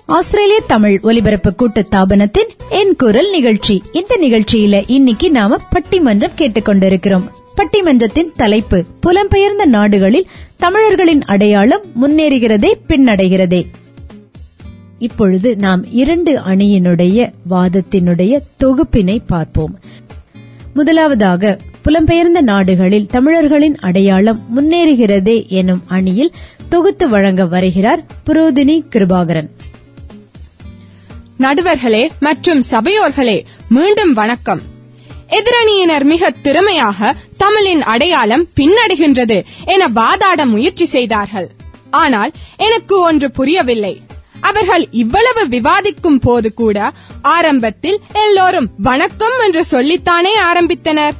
ஆஸ்திரேலிய 0.06 0.60
தமிழ் 0.60 0.98
ஒலிபரப்பு 1.02 1.54
கூட்டு 1.54 1.86
தாபனத்தின் 1.90 2.48
என் 2.68 2.96
குரல் 2.96 3.30
நிகழ்ச்சி. 3.30 3.82
இந்த 3.92 4.16
நிகழ்ச்சியில 4.20 4.84
இன்னைக்கு 4.86 5.30
நாம 5.30 5.56
பட்டிமன்றம் 5.70 6.36
கேட்டுக்கொண்டிருக்கிறோம். 6.36 7.37
பட்டிமன்றத்தின் 7.58 8.32
தலைப்பு 8.36 8.84
புலம்பெயர்ந்த 9.06 9.64
நாடுகளில் 9.64 10.26
தமிழர்களின் 10.56 11.22
அடையாளம் 11.22 11.82
முன்னேறுகிறதே 12.02 12.72
பின்னடைகிறதே. 12.88 13.66
இப்பொழுது 14.98 15.56
நாம் 15.56 15.90
இரண்டு 15.90 16.38
அணியினுடைய 16.38 17.32
வாதத்தினுடைய 17.50 18.38
தொகுப்பினை 18.64 19.20
பார்ப்போம். 19.26 19.78
முதலாவதாக 20.74 21.58
புலம்பெயர்ந்த 21.84 22.40
நாடுகளில் 22.40 23.06
தமிழர்களின் 23.06 23.78
அடையாளம் 23.78 24.42
முன்னேறுகிறதே 24.56 25.46
எனும் 25.48 25.82
அணியில் 25.86 26.32
தொகுத்து 26.68 27.08
வழங்க 27.08 27.46
வருகிறார் 27.46 28.04
புரோதினி 28.26 28.84
கிருபாகரன். 28.90 29.50
நடுவர்களே 31.38 32.08
மற்றும் 32.20 32.62
சபையோர்களே 32.70 33.44
மீண்டும் 33.68 34.12
வணக்கம். 34.12 34.76
எதிரணியினர் 35.28 36.04
மிக 36.04 36.30
திறமையாக 36.30 37.14
தமிழின் 37.36 37.82
அடையாளம் 37.82 38.48
பின்னடைகின்றது 38.56 39.44
என 39.64 39.88
வாதாட 39.88 40.46
முயற்சி 40.46 40.84
செய்தார்கள். 40.84 41.50
ஆனால் 41.90 42.30
எனக்கு 42.56 43.00
ஒன்று 43.00 43.30
புரியவில்லை. 43.30 44.00
அவர்கள் 44.40 44.88
இவ்வளவு 44.90 45.46
விவாதிக்கும் 45.46 46.20
போது 46.20 46.54
கூட 46.54 46.92
ஆரம்பத்தில் 47.22 48.00
எல்லோரும் 48.12 48.68
வணக்கம் 48.78 49.38
என்று 49.44 49.64
சொல்லித்தானே 49.70 50.34
ஆரம்பித்தனர். 50.52 51.12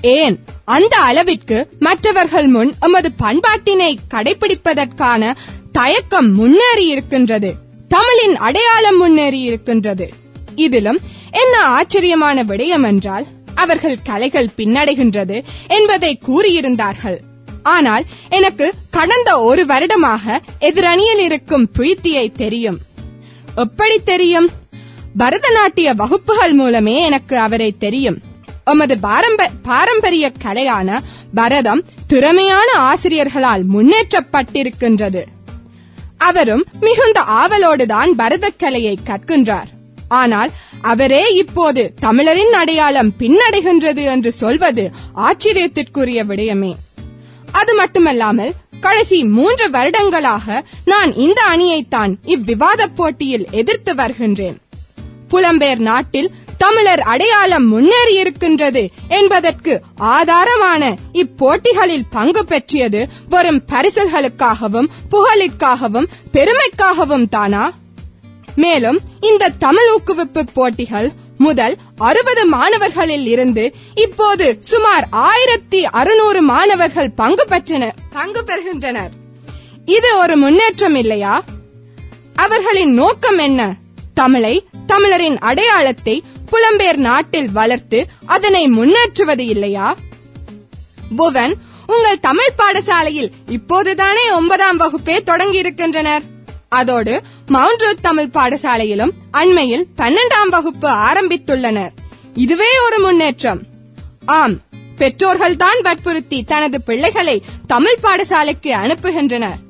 ஏன்? 0.00 0.38
அந்த 0.64 0.96
அளவிற்கு 0.96 1.68
மற்றவர்கள் 1.78 2.46
முன் 2.46 2.74
எமது 2.80 3.12
பண்பாட்டினை 3.22 3.96
கடைபிடிப்பதற்கான 4.10 5.36
தயக்கம் 5.72 6.34
முன்னேறி 6.34 6.86
இருக்கின்றது. 6.86 7.54
தமிழின் 7.88 8.36
அடையாளம் 8.36 8.96
முன்னேறி 8.96 9.40
இருக்கின்றது. 9.40 10.10
இதிலும் 10.56 10.98
என்ன 11.30 11.60
ஆச்சரியமான 11.60 12.44
விடயம் 12.44 12.84
என்றால் 12.84 13.26
அவர்கள் 13.56 13.98
கலைகள் 14.04 14.48
பின்னடைகின்றது 14.56 15.44
என்பதை 15.68 16.20
கூறியிருந்தார்கள். 16.28 17.16
ஆனால் 17.62 18.04
எனக்கு 18.28 18.74
கடந்த 18.90 19.42
ஒரு 19.42 19.66
வருடமாக 19.66 20.40
எதிரணியில் 20.60 21.18
இருக்கும் 21.18 21.70
பிரீத்தியை 21.78 22.32
தெரியும். 22.32 22.78
எப்படி 23.56 24.00
தெரியும்? 24.04 24.50
பரதநாட்டிய 25.18 25.94
வகுப்புகள் 25.94 26.52
மூலமே 26.52 27.00
எனக்கு 27.00 27.38
அவரை 27.38 27.74
தெரியும். 27.78 28.18
எமது 28.64 28.98
பாரம்ப- 28.98 29.50
பாரம்பரிய 29.62 30.32
கலையான 30.44 30.98
பரதம் 31.34 31.84
திறமையான 32.06 32.72
ஆசிரியர்களால் 32.72 33.68
முன்னேற்றப்பட்டிருக்கின்றது. 33.68 35.24
அவரும் 36.18 36.64
மிகுந்த 36.80 37.20
ஆவலோடுதான் 37.20 38.08
பரதக்கலையை 38.18 38.96
கற்கின்றார். 39.06 39.74
ஆனால் 40.08 40.50
அவரே 40.82 41.34
இப்போது 41.34 41.92
தமிழரின் 42.00 42.52
அடையாளம் 42.52 43.12
பின்னடைகின்றது 43.18 44.04
என்று 44.04 44.32
சொல்வது 44.32 44.90
ஆச்சரியத்திற்குரிய 45.16 46.24
விடயமே. 46.24 46.74
அது 47.52 47.74
மட்டுமல்லாமல் 47.74 48.52
கடைசி 48.80 49.24
மூன்று 49.24 49.70
வருடங்களாக 49.70 50.64
நான் 50.84 51.14
இந்த 51.14 51.42
அணியைத்தான் 51.56 52.14
இவ்விவாதப் 52.24 52.96
போட்டியில் 52.96 53.46
எதிர்த்து 53.50 53.94
வருகின்றேன். 53.94 54.60
புலம்பெயர் 55.30 55.78
நாட்டில் 55.78 56.30
தமிழர் 56.58 57.00
அடையாளம் 57.00 57.68
முன்னேறி 57.68 58.14
இருக்கின்றது 58.14 58.90
என்பதற்கு 59.08 59.82
ஆதாரமான 60.00 60.96
இப்போட்டிகளில் 61.12 62.04
பங்கு 62.10 62.44
பெற்றியது 62.44 63.08
வரும் 63.28 63.62
பரிசல்களுக்காகவும் 63.68 64.88
புகழிற்காகவும் 65.10 66.08
பெருமைக்காகவும் 66.32 67.28
தானா? 67.28 67.72
மேலும் 68.56 69.00
இந்த 69.20 69.48
தமிழ் 69.48 69.88
ஊக்குவிப்பு 69.90 70.42
போட்டிகள் 70.54 71.12
முதல் 71.38 71.78
அறுபது 71.98 72.46
மாணவர்களில் 72.46 73.26
இருந்து 73.26 73.74
இப்போது 73.94 74.56
சுமார் 74.60 75.06
ஆயிரத்தி 75.10 75.84
அறுநூறு 75.84 76.42
மாணவர்கள் 76.42 77.10
பங்கு 77.10 77.44
பெற்றனர் 77.46 77.94
பங்கு 78.10 78.44
பெறுகின்றனர். 78.44 79.10
இது 79.84 80.18
ஒரு 80.18 80.36
முன்னேற்றம் 80.36 80.94
இல்லையா? 80.94 81.44
அவர்களின் 82.34 82.92
நோக்கம் 82.92 83.38
என்ன? 83.38 83.74
தமிழை 84.14 84.66
தமிழரின் 84.86 85.38
அடையாளத்தை 85.38 86.22
புலம்பெயர் 86.50 86.96
நாட்டில் 86.96 87.50
வளர்த்து 87.50 88.06
அதனை 88.26 88.68
முன்னேற்றுவது 88.68 89.46
இல்லையா? 89.46 89.96
புவன் 91.16 91.54
உங்கள் 91.86 92.20
தமிழ் 92.20 92.56
பாடசாலையில் 92.58 93.30
இப்போதுதானே 93.46 94.30
ஒன்பதாம் 94.30 94.80
வகுப்பே 94.80 95.22
தொடங்கி 95.24 95.58
இருக்கின்றனர்? 95.58 96.22
அதோடு 96.80 97.14
மவுண்ட் 97.54 97.84
ரோட் 97.84 98.04
தமிழ் 98.06 98.34
பாடசாலையிலும் 98.34 99.12
அண்மையில் 99.30 99.86
பன்னெண்டாம் 99.96 100.50
வகுப்பு 100.50 100.88
ஆரம்பித்துள்ளனர். 101.08 101.94
இதுவே 102.44 102.70
ஒரு 102.86 102.98
முன்னேற்றம். 103.00 103.60
ஆம் 104.38 104.56
பெற்றோர்கள் 105.00 105.56
தான் 105.56 105.80
வற்புறுத்தி 105.82 106.38
தனது 106.42 106.78
பிள்ளைகளை 106.82 107.36
தமிழ் 107.66 108.02
பாடசாலைக்கு 108.02 108.70
அனுப்புகின்றனர். 108.82 109.60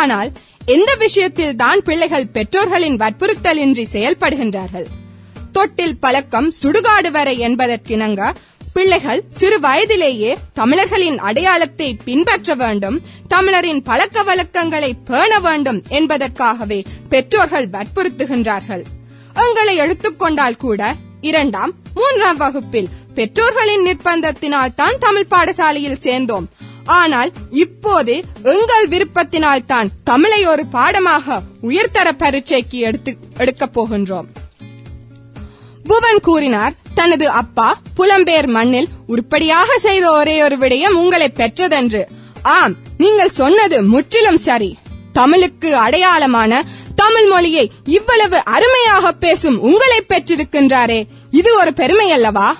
ஆனால் 0.00 0.30
எந்த 0.76 0.90
விஷயத்தில் 0.98 1.56
தான் 1.62 1.80
பிள்ளைகள் 1.82 2.28
பெற்றோர்களின் 2.36 3.00
வற்புறுத்தலின்றி 3.00 3.84
செயல்படுகின்றார்கள்? 3.92 4.86
தொட்டில் 5.56 5.98
பழக்கம் 6.00 6.48
சுடுகாடு 6.62 7.10
வரை 7.16 7.34
என்பதற்கிணங்க 7.48 8.22
பிள்ளைகள் 8.74 9.20
சிறு 9.30 9.60
வயதிலேயே 9.60 10.38
தமிழர்களின் 10.52 11.18
அடையாளத்தை 11.18 11.88
பின்பற்ற 12.04 12.54
வேண்டும் 12.54 12.96
தமிழரின் 13.28 13.82
பழக்க 13.82 14.22
வழக்கங்களை 14.22 14.90
பேண 15.08 15.38
வேண்டும் 15.38 15.80
என்பதற்காகவே 15.88 16.80
பெற்றோர்கள் 17.08 17.68
வற்புறுத்துகின்றார்கள். 17.68 18.84
எங்களை 19.46 19.76
எடுத்துக்கொண்டால் 19.76 20.56
கூட 20.56 20.80
இரண்டாம் 21.20 21.72
மூன்றாம் 21.94 22.36
வகுப்பில் 22.36 22.92
பெற்றோர்களின் 23.14 23.84
நிர்பந்தத்தினால் 23.86 24.76
தான் 24.76 24.96
தமிழ் 24.98 25.30
பாடசாலையில் 25.30 26.02
சேர்ந்தோம். 26.06 26.46
ஆனால் 26.84 27.30
இப்போது 27.50 28.14
எங்கள் 28.54 28.86
விருப்பத்தினால் 28.88 29.66
தான் 29.66 29.90
தமிழை 30.04 30.40
ஒரு 30.46 30.64
பாடமாக 30.66 31.42
உயர்தர 31.60 32.08
பரீட்சைக்கு 32.12 32.78
எடுத்து 32.78 33.12
எடுக்கப் 33.38 33.74
போகின்றோம். 33.76 34.26
புவன் 35.84 36.20
கூறினார் 36.20 36.74
தனது 36.94 37.28
அப்பா 37.28 37.78
புலம்பெயர் 37.96 38.46
மண்ணில் 38.46 38.88
உருப்படியாக 39.06 39.78
செய்த 39.78 40.10
ஒரே 40.10 40.42
ஒரு 40.42 40.56
விடயம் 40.56 40.94
உங்களை 40.94 41.32
பெற்றதென்று. 41.36 42.02
ஆம் 42.42 42.74
நீங்கள் 42.98 43.28
சொன்னது 43.28 43.82
முற்றிலும் 43.82 44.36
சரி. 44.36 44.76
தமிழுக்கு 45.12 45.76
அடையாளமான 45.76 46.62
தமிழ் 46.96 47.26
மொழியை 47.26 47.70
இவ்வளவு 47.84 48.44
அருமையாக 48.44 49.12
பேசும் 49.12 49.60
உங்களை 49.60 50.04
பெற்றிருக்கின்றாரே 50.08 51.06
இது 51.30 51.56
ஒரு 51.56 51.74
பெருமை 51.74 52.10
அல்லவா 52.10 52.56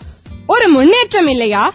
ஒரு 0.46 0.68
முன்னேற்றம் 0.68 1.26
இல்லையா? 1.26 1.72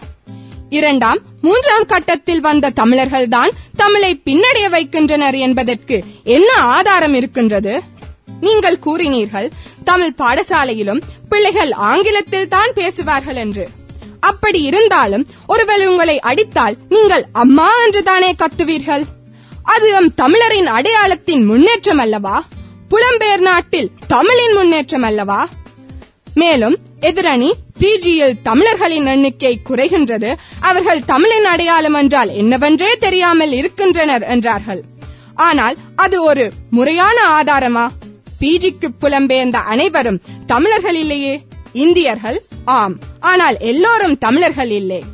இரண்டாம் 0.70 1.18
மூன்றாம் 1.40 1.86
கட்டத்தில் 1.86 2.40
வந்த 2.40 2.70
தமிழர்கள்தான் 2.70 3.50
தமிழை 3.76 4.20
பின்னடைய 4.24 4.68
வைக்கின்றனர் 4.68 5.34
என்பதற்கு 5.34 6.04
என்ன 6.24 6.52
ஆதாரம் 6.52 7.14
இருக்கின்றது? 7.14 7.82
நீங்கள் 8.40 8.82
கூறினீர்கள் 8.86 9.48
தமிழ் 9.84 10.16
பாடசாலையிலும் 10.18 11.02
பிள்ளைகள் 11.28 11.72
ஆங்கிலத்தில் 11.72 12.48
தான் 12.48 12.72
பேசுவார்கள் 12.74 13.36
என்று. 13.36 13.68
அப்படி 14.20 14.62
இருந்தாலும் 14.62 15.26
ஒருவர் 15.46 15.84
உங்களை 15.88 16.16
அடித்தால் 16.20 16.76
நீங்கள் 16.88 17.24
அம்மா 17.32 17.68
என்று 17.84 18.02
தானே 18.02 18.34
கத்துவீர்கள்? 18.38 19.04
அது 19.62 19.86
நம் 19.92 20.14
தமிழரின் 20.14 20.66
அடையாளத்தின் 20.66 21.44
முன்னேற்றம் 21.44 21.98
அல்லவா? 21.98 22.36
புலம்பெயர் 22.90 23.44
நாட்டில் 23.48 23.90
தமிழின் 24.06 24.54
முன்னேற்றம் 24.54 25.02
அல்லவா? 25.02 25.40
மேலும் 26.34 26.76
எதிரணி 27.00 27.50
பிஜியில் 27.80 28.34
தமிழர்களின் 28.42 29.06
எண்ணிக்கை 29.06 29.52
குறைகின்றது. 29.68 30.30
அவர்கள் 30.60 31.04
தமிழின் 31.04 31.44
அடையாளம் 31.44 31.94
என்றால் 31.94 32.30
என்னவென்றே 32.40 32.90
தெரியாமல் 32.98 33.52
இருக்கின்றனர் 33.52 34.22
என்றார்கள். 34.22 34.82
ஆனால் 35.34 35.76
அது 35.96 36.22
ஒரு 36.22 36.44
முறையான 36.70 37.16
ஆதாரமா? 37.38 37.86
பிஜிக்கு 38.40 38.88
புலம்பெயர்ந்த 39.00 39.56
அனைவரும் 39.56 40.20
தமிழர்கள் 40.46 40.94
இல்லையே? 40.94 41.46
இந்தியர்கள்? 41.72 42.42
ஆம். 42.64 42.98
ஆனால் 43.20 43.56
எல்லோரும் 43.58 44.18
தமிழர்கள் 44.18 44.70
இல்லை. 44.70 45.04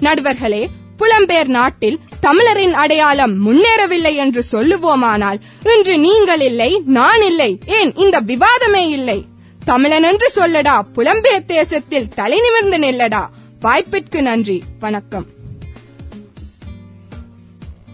நடுவர்களே 0.00 0.66
புலம்பெயர் 0.98 1.46
நாட்டில் 1.46 1.98
தமிழரின் 2.20 2.74
அடையாளம் 2.74 3.46
முன்னேறவில்லை 3.46 4.14
என்று 4.14 4.44
சொல்லுவோமானால் 4.52 5.40
இன்று 5.76 5.98
நீங்கள் 5.98 6.40
இல்லை 6.40 6.82
நான் 6.84 7.22
இல்லை 7.22 7.58
ஏன் 7.66 7.94
இந்த 7.94 8.20
விவாதமே 8.20 8.88
இல்லை? 8.88 9.24
தமிழன் 9.64 10.02
என்று 10.02 10.30
சொல்லடா 10.34 10.80
புலம்பெயர் 10.94 11.44
தேசத்தில் 11.46 12.08
தலை 12.08 12.40
நிமிர்ந்து 12.40 12.78
நில்லடா. 12.78 13.26
வாய்ப்பிற்கு 13.60 14.22
நன்றி 14.22 14.62
வணக்கம். 14.80 15.26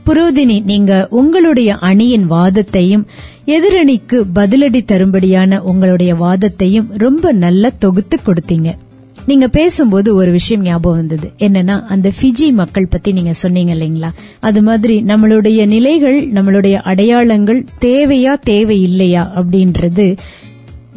புரோதினி 0.07 0.62
நீங்க 0.62 1.07
உங்களுடைய 1.11 1.77
அணியின் 1.77 2.27
வாதத்தையும் 2.27 3.07
எதிரணிக்கு 3.47 4.25
பதிலடி 4.35 4.81
தரும்படியான 4.85 5.59
உங்களுடைய 5.59 6.15
வாதத்தையும் 6.15 6.89
ரொம்ப 6.97 7.33
நல்ல 7.33 7.71
தொகுத்து 7.71 8.19
கொடுத்தீங்க. 8.27 8.75
நீங்க 9.27 9.49
பேசும்போது 9.49 10.15
ஒரு 10.15 10.31
விஷயம் 10.31 10.63
ஞாபகம் 10.63 10.99
வந்தது. 10.99 11.31
என்னன்னா 11.39 11.85
அந்த 11.87 12.13
ஃபிஜி 12.21 12.53
மக்கள் 12.53 12.87
பத்தி 12.87 13.13
நீங்க 13.13 13.33
சொன்னீங்க 13.33 13.75
இல்லைங்களா? 13.75 14.11
அது 14.41 14.63
மாதிரி 14.63 15.03
நம்மளுடைய 15.07 15.67
நிலைகள் 15.67 16.29
நம்மளுடைய 16.29 16.75
அடையாளங்கள் 16.75 17.65
தேவையா 17.81 18.71
இல்லையா 18.71 19.33
அப்படின்றது 19.37 20.17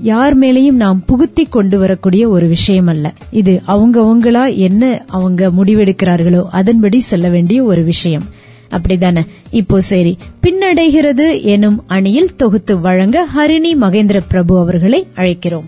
யார் 0.02 0.40
மேலேயும் 0.40 0.72
நாம் 0.72 1.04
புகுத்தி 1.06 1.46
கொண்டு 1.50 1.80
வரக்கூடிய 1.80 2.30
ஒரு 2.30 2.48
விஷயம் 2.48 2.88
அல்ல. 2.88 3.14
இது 3.32 3.62
அவங்கவுங்களா 3.68 4.56
என்ன 4.56 5.04
அவங்க 5.08 5.52
முடிவெடுக்கிறார்களோ 5.58 6.44
அதன்படி 6.52 7.00
செல்ல 7.00 7.30
வேண்டிய 7.30 7.64
ஒரு 7.64 7.84
விஷயம். 7.84 8.24
அப்படிதானே? 8.70 9.24
இப்போ 9.52 9.82
சரி 9.82 10.18
பின்னடைகிறது 10.42 11.44
எனும் 11.44 11.84
அணியில் 11.88 12.36
தொகுத்து 12.36 12.80
வழங்க 12.80 13.28
ஹரிணி 13.38 13.72
மகேந்திர 13.82 14.20
பிரபு 14.30 14.60
அவர்களை 14.60 15.08
அழைக்கிறோம். 15.16 15.68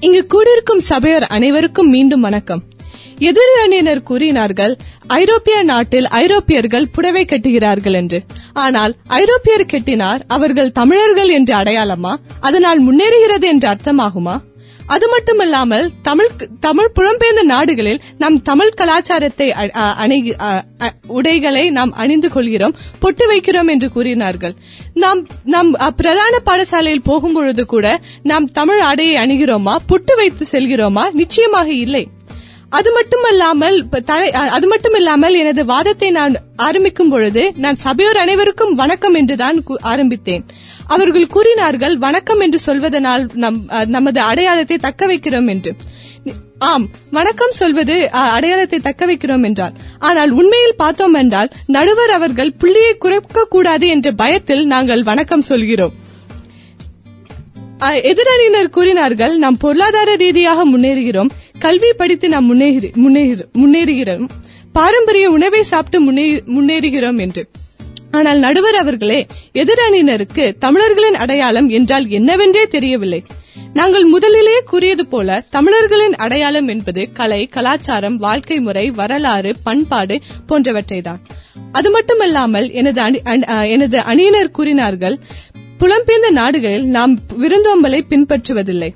இங்கு 0.00 0.26
கூடியிருக்கும் 0.26 0.80
சபையர் 0.90 1.20
அனைவருக்கும் 1.20 1.88
மீண்டும் 1.88 2.20
வணக்கம். 2.20 2.62
எதிர் 3.18 3.56
அணியினர் 3.62 4.02
கூறினார்கள் 4.02 4.76
ஐரோப்பிய 5.06 5.62
நாட்டில் 5.62 6.06
ஐரோப்பியர்கள் 6.06 6.88
புடவை 6.88 7.24
கட்டுகிறார்கள் 7.24 7.92
என்று. 7.92 8.24
ஆனால் 8.52 8.96
ஐரோப்பியர் 9.06 9.66
கட்டினார் 9.66 10.24
அவர்கள் 10.26 10.72
தமிழர்கள் 10.72 11.28
என்று 11.28 11.56
அடையாளமா? 11.56 12.16
அதனால் 12.40 12.82
முன்னேறுகிறது 12.82 13.40
என்று 13.40 13.68
அர்த்தமாகுமா? 13.68 14.40
அது 14.88 15.08
மட்டுமல்லாமல் 15.08 15.90
தமிழ் 16.02 16.28
தமிழ் 16.60 16.90
புலம்பெயர்ந்த 16.94 17.42
நாடுகளில் 17.42 18.00
நம் 18.18 18.42
தமிழ் 18.42 18.68
கலாச்சாரத்தை 18.68 19.54
அ- 19.54 19.94
அணி- 19.98 20.40
அ- 20.40 20.64
உடைகளை 21.06 21.70
நாம் 21.70 21.92
அணிந்து 21.92 22.28
கொள்கிறோம் 22.28 22.76
பொட்டு 22.98 23.34
வைக்கிறோம் 23.34 23.68
என்று 23.68 23.90
கூறினார்கள். 23.90 24.54
நாம் 24.94 25.26
நம் 25.44 25.76
பிரதான 25.96 26.38
பாடசாலையில் 26.46 27.02
போகும்பொழுது 27.04 27.64
கூட 27.64 28.00
நாம் 28.22 28.46
தமிழ் 28.46 28.80
ஆடையை 28.80 29.14
அணிகிறோமா 29.16 29.76
பொட்டு 29.86 30.16
வைத்து 30.16 30.46
செல்கிறோமா 30.50 31.12
நிச்சயமாக 31.12 31.72
இல்லை. 31.72 32.08
அது 32.70 32.92
மட்டுமல்லாமல் 32.92 33.84
தலை- 33.90 34.30
அது 34.30 34.76
மட்டுமில்லாமல் 34.76 35.38
எனது 35.38 35.64
வாதத்தை 35.64 36.10
நான் 36.10 36.34
ஆரம்பிக்கும் 36.56 37.08
பொழுது 37.08 37.52
நான் 37.56 37.76
சபையோர் 37.76 38.16
அனைவருக்கும் 38.16 38.74
வணக்கம் 38.74 39.14
என்றுதான் 39.14 39.58
கூ- 39.58 39.78
ஆரம்பித்தேன். 39.80 40.44
அவர்கள் 40.88 41.26
கூறினார்கள் 41.26 41.96
வணக்கம் 41.96 42.40
என்று 42.40 42.58
சொல்வதனால் 42.66 43.30
நம் 43.34 43.58
நமது 43.86 44.20
அடையாளத்தை 44.20 44.78
தக்க 44.78 45.06
வைக்கிறோம் 45.06 45.48
என்று. 45.48 45.72
ஆம் 46.58 46.88
வணக்கம் 47.10 47.50
சொல்வது 47.50 47.96
அடையாளத்தை 48.10 48.80
தக்க 48.80 49.06
வைக்கிறோம் 49.06 49.44
என்றால் 49.44 49.72
ஆனால் 49.98 50.30
உண்மையில் 50.30 50.76
பார்த்தோம் 50.76 51.14
என்றால் 51.14 51.50
நடுவர் 51.66 52.10
அவர்கள் 52.10 52.54
புள்ளியை 52.58 52.96
குறைக்க 52.98 53.44
கூடாது 53.44 53.86
என்ற 53.86 54.12
பயத்தில் 54.12 54.66
நாங்கள் 54.66 55.02
வணக்கம் 55.02 55.42
சொல்கிறோம். 55.42 55.94
அஹ், 57.80 58.00
எதிரணியினர் 58.04 58.70
கூறினார்கள் 58.70 59.38
நாம் 59.38 59.56
பொருளாதார 59.56 60.14
ரீதியாக 60.14 60.66
முன்னேறுகிறோம் 60.66 61.30
கல்வி 61.58 61.92
படித்து 61.92 62.28
நாம் 62.28 62.48
முன்னேறி- 62.50 62.92
முன்னேறுகிறோம் 63.54 64.28
பாரம்பரிய 64.72 65.30
உணவை 65.30 65.62
சாப்பிட்டு 65.62 66.00
முன்னேறுகிறோம் 66.52 67.18
என்று. 67.18 67.42
ஆனால் 68.18 68.40
நடுவர் 68.44 68.78
அவர்களே 68.82 69.18
எதிரணியினருக்கு 69.62 70.44
தமிழர்களின் 70.64 71.18
அடையாளம் 71.24 71.68
என்றால் 71.78 72.06
என்னவென்றே 72.18 72.64
தெரியவில்லை. 72.76 73.20
நாங்கள் 73.78 74.06
முதலிலே 74.12 74.54
கூறியது 74.70 75.04
போல 75.06 75.38
தமிழர்களின் 75.56 76.14
அடையாளம் 76.24 76.68
என்பது 76.74 77.02
கலை 77.18 77.40
கலாச்சாரம் 77.56 78.16
வாழ்க்கை 78.24 78.58
முறை 78.66 78.84
வரலாறு 79.00 79.50
பண்பாடு 79.66 80.16
போன்றவற்றைதான். 80.48 81.20
அது 81.78 81.88
மட்டுமல்லாமல் 81.96 82.68
எனது 82.80 83.00
எனது 83.74 83.98
அணியினர் 84.12 84.54
கூறினார்கள் 84.58 85.16
புலம்பெயர்ந்த 85.80 86.30
நாடுகளில் 86.38 86.86
நாம் 86.96 87.12
விருந்தோம்பலை 87.42 88.00
பின்பற்றுவதில்லை. 88.12 88.90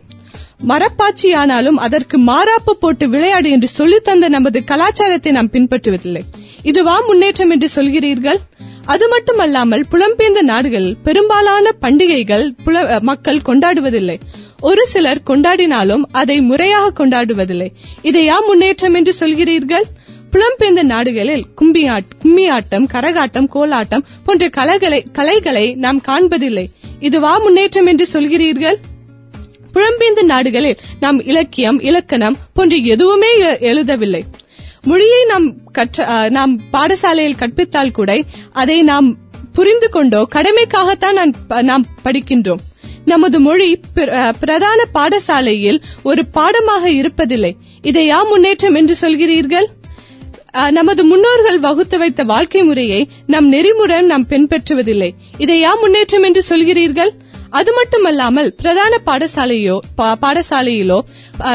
மரப்பாச்சியானாலும் 0.70 1.78
அதற்கு 1.86 2.16
மாறாப்பு 2.30 2.72
போட்டு 2.82 3.04
விளையாடு 3.14 3.48
என்று 3.54 3.68
சொல்லித்தந்த 3.78 4.26
நமது 4.36 4.58
கலாச்சாரத்தை 4.70 5.30
நாம் 5.36 5.52
பின்பற்றுவதில்லை. 5.52 6.22
இதுவா 6.70 6.96
முன்னேற்றம் 7.08 7.52
என்று 7.54 7.68
சொல்கிறீர்கள்? 7.76 8.40
அது 8.84 9.08
மட்டுமல்லாமல் 9.08 9.86
புலம்பெயர்ந்த 9.92 10.40
நாடுகளில் 10.40 10.96
பெரும்பாலான 11.04 11.72
பண்டிகைகள் 11.72 12.54
புல- 12.64 13.00
மக்கள் 13.00 13.40
கொண்டாடுவதில்லை. 13.46 14.20
ஒரு 14.60 14.86
சிலர் 14.86 15.22
கொண்டாடினாலும் 15.26 16.02
அதை 16.12 16.40
முறையாக 16.40 17.06
கொண்டாடுவதில்லை. 17.06 17.68
இதையா 18.02 18.34
முன்னேற்றம் 18.46 18.94
என்று 18.94 19.14
சொல்கிறீர்கள்? 19.20 19.82
புலம்பெயர்ந்த 20.32 20.82
நாடுகளில் 20.82 21.46
கும்பியாட் 21.60 22.04
கும்மியாட்டம் 22.24 22.86
கரகாட்டம் 22.92 23.48
கோலாட்டம் 23.54 24.04
போன்ற 24.24 24.48
கலைகளை 24.48 25.04
கலைகளை 25.12 25.74
நாம் 25.74 26.00
காண்பதில்லை. 26.06 26.66
இதுவா 27.00 27.38
முன்னேற்றம் 27.38 27.86
என்று 27.86 28.08
சொல்கிறீர்கள்? 28.12 28.74
புலம்பெயர்ந்த 29.74 30.22
நாடுகளில் 30.22 30.76
நாம் 31.00 31.24
இலக்கியம் 31.24 31.80
இலக்கணம் 31.80 32.36
போன்ற 32.54 32.76
எதுவுமே 32.76 33.38
எ- 33.38 33.58
எழுதவில்லை. 33.60 34.22
மொழியை 34.82 35.24
நாம் 35.24 35.70
கற்ற 35.72 36.28
நாம் 36.28 36.60
பாடசாலையில் 36.72 37.36
கற்பித்தால் 37.36 37.90
கூட 37.90 38.22
அதை 38.52 38.82
நாம் 38.82 39.16
புரிந்து 39.52 39.88
கொண்டோ 39.88 40.26
கடமைக்காகத்தான் 40.34 41.32
ப- 41.48 41.62
நாம் 41.62 41.86
படிக்கின்றோம். 42.04 42.58
நமது 43.04 43.40
மொழி 43.40 43.80
பிர- 43.94 44.32
பிரதான 44.40 44.84
பாடசாலையில் 44.94 45.82
ஒரு 46.02 46.26
பாடமாக 46.26 46.88
இருப்பதில்லை. 46.88 47.52
இதை 47.82 48.14
யா 48.14 48.28
முன்னேற்றம் 48.28 48.74
என்று 48.74 48.96
சொல்கிறீர்கள்? 49.00 49.64
நமது 50.70 51.04
முன்னோர்கள் 51.04 51.58
வகுத்து 51.58 51.98
வைத்த 51.98 52.24
வாழ்க்கை 52.24 52.62
முறையை 52.62 53.08
நம் 53.26 53.48
நெறிமுறை 53.48 54.00
நாம் 54.00 54.26
பின்பற்றுவதில்லை. 54.28 55.10
இதை 55.38 55.66
யா 55.66 55.70
முன்னேற்றம் 55.80 56.22
என்று 56.22 56.44
சொல்கிறீர்கள்? 56.48 57.08
அது 57.52 57.72
மட்டுமல்லாமல் 57.74 58.54
பிரதான 58.54 59.00
பாடசாலையோ 59.06 59.78
பா- 59.98 60.14
பாடசாலையிலோ 60.22 60.98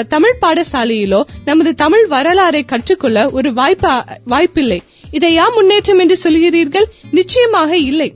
தமிழ் 0.07 0.35
பாடசாலையிலோ 0.41 1.21
நமது 1.45 1.75
தமிழ் 1.75 2.05
வரலாறை 2.09 2.65
கற்றுக்கொள்ள 2.65 3.29
ஒரு 3.29 3.53
வாய்ப்பு 3.53 4.03
வாய்ப்பில்லை. 4.25 4.81
இதையா 5.11 5.43
முன்னேற்றம் 5.53 5.99
என்று 5.99 6.17
சொல்கிறீர்கள்? 6.23 6.85
நிச்சயமாக 7.11 7.77
இல்லை. 7.77 8.13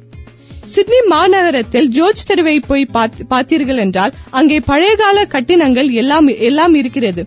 சிட்னி 0.66 1.00
மாநகரத்தில் 1.10 1.86
ஜோர்ஜ் 1.86 2.26
தெருவை 2.26 2.60
போய் 2.60 2.88
பார்த்தீர்கள் 3.30 3.78
என்றால் 3.78 4.12
அங்கே 4.30 4.60
பழையகால 4.60 5.28
கட்டிடங்கள் 5.28 5.90
எல்லாம் 5.90 6.28
எல்லாம் 6.28 6.74
இருக்கிறது. 6.74 7.26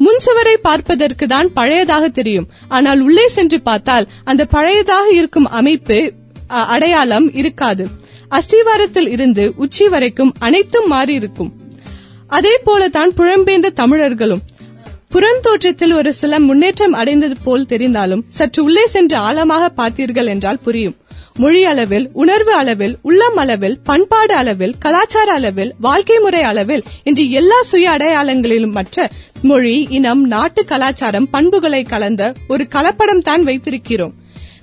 முன்சுவரை 0.00 0.54
பார்ப்பதற்கு 0.62 1.26
தான் 1.26 1.48
பழையதாக 1.56 2.06
தெரியும். 2.10 2.48
ஆனால் 2.68 3.00
உள்ளே 3.00 3.28
சென்று 3.28 3.62
பார்த்தால் 3.62 4.08
அந்த 4.24 4.46
பழையதாக 4.52 5.12
இருக்கும் 5.12 5.48
அமைப்பு 5.50 6.12
அ- 6.50 6.64
அடையாளம் 6.66 7.34
இருக்காது. 7.34 8.02
அஸ்திவாரத்தில் 8.30 9.08
இருந்து 9.08 9.52
உச்சி 9.56 9.88
வரைக்கும் 9.88 10.34
அனைத்தும் 10.38 10.90
மாறியிருக்கும். 10.92 11.52
அதே 12.26 12.60
போலதான் 12.66 13.10
புலம்பெயர்ந்த 13.16 13.70
தமிழர்களும் 13.70 14.42
புறந்தோற்றத்தில் 15.10 15.94
ஒரு 15.94 16.12
சில 16.12 16.38
முன்னேற்றம் 16.38 16.92
அடைந்தது 16.92 17.36
போல் 17.44 17.66
தெரிந்தாலும் 17.66 18.22
சற்று 18.28 18.64
உள்ளே 18.64 18.86
சென்று 18.86 19.16
ஆழமாக 19.16 19.72
பார்த்தீர்கள் 19.76 20.26
என்றால் 20.26 20.58
புரியும். 20.58 20.96
மொழி 21.38 21.64
அளவில் 21.64 22.10
உணர்வு 22.12 22.52
அளவில் 22.52 22.98
உள்ளம் 23.02 23.36
அளவில் 23.36 23.78
பண்பாடு 23.82 24.34
அளவில் 24.34 24.74
கலாச்சார 24.78 25.32
அளவில் 25.32 25.74
வாழ்க்கை 25.80 26.18
முறை 26.18 26.42
அளவில் 26.42 26.84
இன்று 27.04 27.30
எல்லா 27.30 27.62
சுய 27.62 27.90
அடையாளங்களிலும் 27.90 28.72
மற்ற 28.72 29.10
மொழி 29.42 29.86
இனம் 29.90 30.26
நாட்டு 30.26 30.64
கலாச்சாரம் 30.64 31.30
பண்புகளை 31.30 31.82
கலந்த 31.82 32.32
ஒரு 32.48 32.68
கலப்படம் 32.74 33.22
தான் 33.22 33.42
வைத்திருக்கிறோம். 33.42 34.14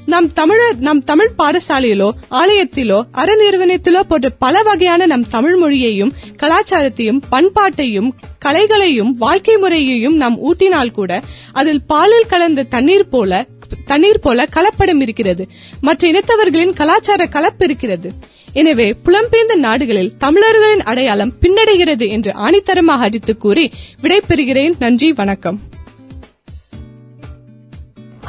நம் 0.05 0.33
தமிழர் 0.33 0.77
நம் 0.77 1.03
தமிழ் 1.03 1.31
பாடசாலையிலோ 1.37 2.09
ஆலயத்திலோ 2.29 3.01
அறநிறுவனத்திலோ 3.13 3.99
போன்ற 3.99 4.29
பல 4.29 4.61
வகையான 4.61 5.05
நம் 5.05 5.27
தமிழ் 5.29 5.55
மொழியையும் 5.55 6.13
கலாச்சாரத்தையும் 6.37 7.21
பண்பாட்டையும் 7.31 8.09
கலைகளையும் 8.45 9.11
வாழ்க்கை 9.13 9.57
முறையையும் 9.57 10.15
நாம் 10.15 10.37
ஊட்டினால் 10.43 10.91
கூட 10.91 11.21
அதில் 11.51 11.81
பாலில் 11.87 12.27
கலந்த 12.27 12.63
தண்ணீர் 12.63 13.07
போல 13.07 13.45
தண்ணீர் 13.85 14.19
போல 14.19 14.47
கலப்படம் 14.55 15.01
இருக்கிறது. 15.01 15.47
மற்ற 15.81 16.07
இனத்தவர்களின் 16.07 16.73
கலாச்சார 16.73 17.25
கலப்பு 17.25 17.65
இருக்கிறது. 17.65 18.13
எனவே 18.53 18.95
புலம்பெயர்ந்த 19.05 19.55
நாடுகளில் 19.55 20.17
தமிழர்களின் 20.17 20.83
அடையாளம் 20.83 21.33
பின்னடைகிறது 21.41 22.07
என்று 22.09 22.31
ஆணித்தரமாக 22.31 22.99
அடித்து 22.99 23.37
கூறி 23.37 23.71
விடைபெறுகிறேன். 24.01 24.73
நன்றி 24.79 25.11
வணக்கம். 25.11 25.59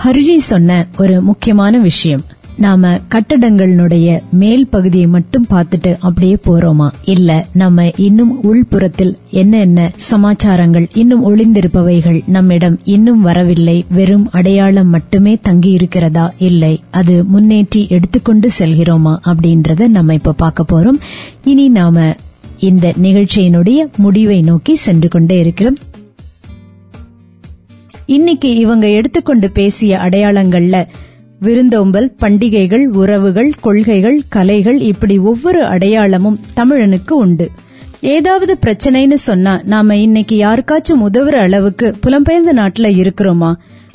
ஹரிஜி 0.05 0.37
சொன்ன 0.37 0.87
ஒரு 0.99 1.23
முக்கியமான 1.23 1.79
விஷயம். 1.79 2.25
நாம 2.57 3.01
கட்டடங்களுடைய 3.09 4.21
மேல் 4.31 4.67
பகுதியை 4.67 5.07
மட்டும் 5.07 5.47
பார்த்துட்டு 5.51 5.97
அப்படியே 5.99 6.37
போறோமா? 6.47 6.89
இல்ல 7.05 7.47
நம்ம 7.53 7.91
இன்னும் 7.97 8.43
உள்புறத்தில் 8.43 9.17
என்ன 9.31 9.59
என்ன 9.59 9.93
சமாச்சாரங்கள் 9.97 10.89
இன்னும் 10.95 11.25
ஒளிந்திருப்பவைகள் 11.27 12.21
நம்மிடம் 12.27 12.81
இன்னும் 12.85 13.21
வரவில்லை 13.21 13.85
வெறும் 13.89 14.29
அடையாளம் 14.31 14.89
மட்டுமே 14.89 15.39
தங்கி 15.43 15.71
இருக்கிறதா? 15.71 16.33
இல்லை 16.39 16.83
அது 16.91 17.25
முன்னேற்றி 17.35 17.89
எடுத்துக்கொண்டு 17.89 18.49
செல்கிறோமா? 18.59 19.17
அப்படின்றத 19.25 19.89
நம்ம 19.89 20.15
இப்ப 20.15 20.33
பார்க்க 20.33 20.65
போறோம். 20.73 21.01
இனி 21.45 21.69
நாம 21.69 22.15
இந்த 22.59 22.95
நிகழ்ச்சியினுடைய 23.03 23.79
முடிவை 23.97 24.41
நோக்கி 24.41 24.75
சென்று 24.75 25.09
கொண்டே 25.09 25.39
இருக்கிறோம். 25.39 25.77
இன்னைக்கு 28.13 28.55
இவங்க 28.55 28.89
எடுத்துக்கொண்டு 28.89 29.51
பேசிய 29.51 29.97
அடையாளங்கள்ல 29.97 30.87
விருந்தோம்பல் 31.41 32.11
பண்டிகைகள் 32.19 32.89
உறவுகள் 32.89 33.53
கொள்கைகள் 33.61 34.23
கலைகள் 34.29 34.81
இப்படி 34.81 35.19
ஒவ்வொரு 35.19 35.65
அடையாளமும் 35.65 36.41
தமிழனுக்கு 36.57 37.13
உண்டு. 37.13 37.51
ஏதாவது 38.01 38.59
பிரச்சனைன்னு 38.67 39.13
சொன்னா 39.13 39.61
நாம 39.65 39.97
இன்னைக்கு 39.97 40.37
யாருக்காச்சும் 40.45 41.07
உதவுற 41.11 41.33
அளவுக்கு 41.47 41.95
புலம்பெயர்ந்த 42.07 42.53
நாட்டுல 42.53 42.89
இருக்கிறோமா? 42.97 43.55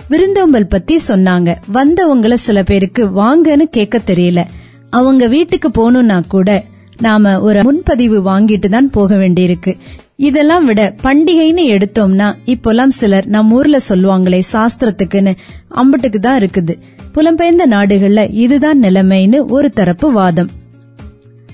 விருந்தோம்பல் 0.10 0.68
பத்தி 0.68 1.00
சொன்னாங்க. 1.08 1.56
வந்தவங்கள 1.74 2.34
சில 2.34 2.64
பேருக்கு 2.64 3.06
வாங்கன்னு 3.06 3.64
கேட்க 3.72 4.02
தெரியல. 4.08 4.44
அவங்க 4.90 5.28
வீட்டுக்கு 5.28 5.70
போகணும்னா 5.70 6.22
கூட 6.28 6.64
நாம 7.00 7.42
ஒரு 7.42 7.64
முன்பதிவு 7.64 8.20
வாங்கிட்டு 8.24 8.70
தான் 8.70 8.90
போக 8.90 9.16
வேண்டியிருக்கு. 9.16 9.78
இதெல்லாம் 10.18 10.66
விட 10.66 10.96
பண்டிகைன்னு 11.04 11.64
எடுத்தோம்னா 11.74 12.36
இப்போலாம் 12.46 12.88
சிலர் 12.88 13.28
நம்ம 13.28 13.56
ஊர்ல 13.56 13.78
சொல்லுவாங்களே 13.90 14.42
சாஸ்திரத்துக்குன்னு. 14.54 15.34
அம்பட்டுக்கு 15.76 16.20
தான் 16.20 16.40
இருக்குது. 16.40 16.76
புலம்பெயர்ந்த 17.16 17.66
நாடுகள்ல 17.70 18.34
இதுதான் 18.34 18.82
நிலைமைன்னு 18.82 19.46
ஒரு 19.48 19.72
தரப்பு 19.72 20.12
வாதம். 20.12 20.50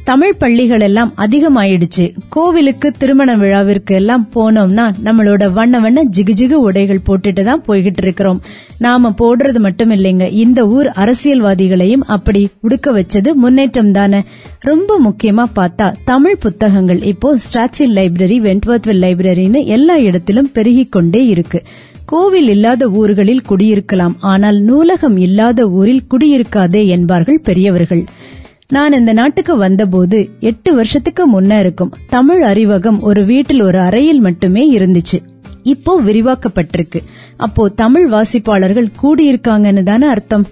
தமிழ் 0.08 0.40
பள்ளிகள் 0.40 0.84
எல்லாம் 0.86 1.12
அதிகமாயிடுச்சு. 1.18 2.06
கோவிலுக்கு 2.30 2.88
திருமண 2.92 3.38
விழாவிற்கு 3.38 3.94
எல்லாம் 3.96 4.26
போனோம்னா 4.34 4.86
நம்மளோட 5.06 5.44
வண்ண 5.52 5.80
வண்ண 5.80 6.00
ஜிகுஜிகு 6.16 6.58
உடைகள் 6.68 7.00
போட்டுட்டு 7.08 7.44
தான் 7.44 7.64
போய்கிட்டு 7.68 8.02
இருக்கிறோம் 8.02 8.42
நாம 8.78 9.12
போடுறது 9.22 9.60
மட்டும் 9.60 9.92
இல்லைங்க 9.92 10.32
இந்த 10.32 10.68
ஊர் 10.68 10.90
அரசியல்வாதிகளையும் 11.04 12.04
அப்படி 12.16 12.42
உடுக்க 12.62 12.92
வச்சது 12.92 13.32
முன்னேற்றம் 13.34 13.92
தானே. 13.92 14.22
ரொம்ப 14.60 15.00
முக்கியமா 15.08 15.46
பார்த்தா 15.56 15.94
தமிழ் 16.12 16.38
புத்தகங்கள் 16.38 17.02
இப்போ 17.14 17.32
ஸ்டாத்வில் 17.46 17.96
லைப்ரரி 18.00 18.40
வென்ட்வர்த்வில் 18.50 19.04
லைப்ரரின்னு 19.06 19.66
எல்லா 19.78 19.98
இடத்திலும் 19.98 20.52
பெருகிக் 20.52 20.92
கொண்டே 20.92 21.26
இருக்கு. 21.26 21.62
கோவில் 22.06 22.48
இல்லாத 22.48 22.90
ஊர்களில் 22.90 23.44
குடியிருக்கலாம். 23.48 24.16
ஆனால் 24.20 24.60
நூலகம் 24.62 25.18
இல்லாத 25.18 25.70
ஊரில் 25.70 26.08
குடியிருக்காதே 26.12 26.86
என்பார்கள் 26.88 27.44
பெரியவர்கள். 27.44 28.06
நான் 28.68 28.92
இந்த 28.92 29.14
நாட்டுக்கு 29.14 29.58
வந்தபோது 29.58 30.30
எட்டு 30.40 30.76
வருஷத்துக்கு 30.76 31.42
முன்ன 31.42 31.60
இருக்கும் 31.60 31.94
தமிழ் 32.10 32.44
அறிவகம் 32.44 33.02
ஒரு 33.02 33.26
வீட்டில் 33.26 33.62
ஒரு 33.62 33.80
அறையில் 33.80 34.20
மட்டுமே 34.20 34.78
இருந்துச்சு. 34.78 35.22
இப்போ 35.64 36.02
விரிவாக்கப்பட்டிருக்கு. 36.02 37.04
அப்போ 37.38 37.70
தமிழ் 37.70 38.12
வாசிப்பாளர்கள் 38.12 38.92
கூடியிருக்காங்கன்னு 39.04 39.84
தானே 39.84 40.08
அர்த்தம். 40.08 40.48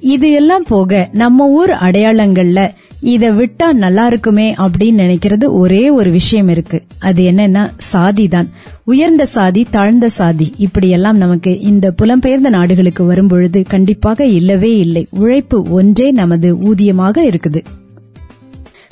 இது 0.00 0.30
எல்லாம் 0.30 0.64
போக 0.68 1.08
நம்ம 1.12 1.48
ஊர் 1.48 1.70
அடையாளங்கள்ல 1.70 2.74
இத 3.12 3.30
விட்டா 3.32 3.72
நல்லா 3.72 4.06
இருக்குமே 4.06 4.54
அப்படின்னு 4.54 5.00
நினைக்கிறது 5.02 5.46
ஒரே 5.52 5.90
ஒரு 5.90 6.10
விஷயம் 6.10 6.48
இருக்கு. 6.48 6.82
அது 6.98 7.22
என்னன்னா 7.30 7.62
சாதி 7.76 8.28
தான் 8.28 8.48
உயர்ந்த 8.84 9.24
சாதி 9.26 9.66
தாழ்ந்த 9.70 10.08
சாதி 10.08 10.54
இப்படியெல்லாம் 10.58 11.16
நமக்கு 11.16 11.60
இந்த 11.60 11.92
புலம்பெயர்ந்த 12.02 12.48
நாடுகளுக்கு 12.48 13.04
வரும்பொழுது 13.04 13.62
கண்டிப்பாக 13.68 14.26
இல்லவே 14.26 14.78
இல்லை. 14.78 15.06
உழைப்பு 15.10 15.62
ஒன்றே 15.70 16.10
நமது 16.10 16.54
ஊதியமாக 16.54 17.16
இருக்குது. 17.30 17.62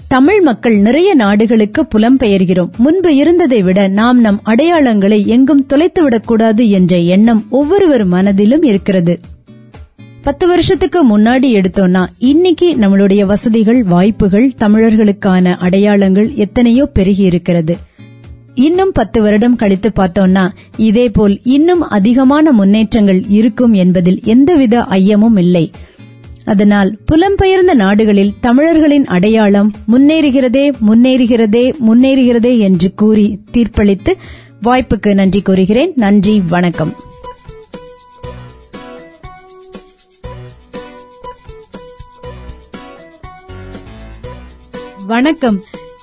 தமிழ் 0.08 0.40
மக்கள் 0.40 0.76
நிறைய 0.76 1.14
நாடுகளுக்கு 1.14 1.82
புலம்பெயர்கிறோம். 1.94 2.72
முன்பு 2.78 3.16
இருந்ததை 3.16 3.62
விட 3.62 3.88
நாம் 3.88 4.20
நம் 4.20 4.40
அடையாளங்களை 4.46 5.24
எங்கும் 5.26 5.66
தொலைத்துவிடக்கூடாது 5.74 6.68
என்ற 6.68 6.98
எண்ணம் 6.98 7.44
ஒவ்வொருவர் 7.50 8.04
மனதிலும் 8.04 8.62
இருக்கிறது. 8.62 9.20
பத்து 10.22 10.46
வருஷத்துக்கு 10.46 11.18
முன்னாடி 11.18 11.48
எடுத்தோம்னா 11.52 12.06
இன்னைக்கு 12.18 12.74
நம்மளுடைய 12.74 13.26
வசதிகள் 13.26 13.82
வாய்ப்புகள் 13.82 14.52
தமிழர்களுக்கான 14.60 15.54
அடையாளங்கள் 15.56 16.34
எத்தனையோ 16.34 16.86
பெருகி 16.86 17.22
இருக்கிறது. 17.22 17.76
இன்னும் 18.54 18.92
பத்து 18.92 19.22
வருடம் 19.22 19.56
கழித்து 19.56 19.92
பார்த்தோம்னா 19.96 20.50
இதேபோல் 20.76 21.40
இன்னும் 21.42 21.80
அதிகமான 21.80 22.52
முன்னேற்றங்கள் 22.52 23.22
இருக்கும் 23.28 23.72
என்பதில் 23.72 24.20
எந்தவித 24.24 24.80
ஐயமும் 24.80 25.38
இல்லை. 25.38 25.70
அதனால் 26.44 26.98
புலம்பெயர்ந்த 27.12 27.74
நாடுகளில் 27.74 28.34
தமிழர்களின் 28.40 29.06
அடையாளம் 29.06 29.72
முன்னேறுகிறதே 29.92 30.72
முன்னேறுகிறதே 30.88 31.72
முன்னேறுகிறதே 31.88 32.58
என்று 32.58 32.94
கூறி 32.94 33.38
தீர்ப்பளித்து 33.52 34.14
வாய்ப்புக்கு 34.62 35.14
நன்றி 35.14 35.40
கூறுகிறேன். 35.40 35.92
நன்றி 35.96 36.42
வணக்கம். 36.48 36.94
வணக்கம். 45.06 45.62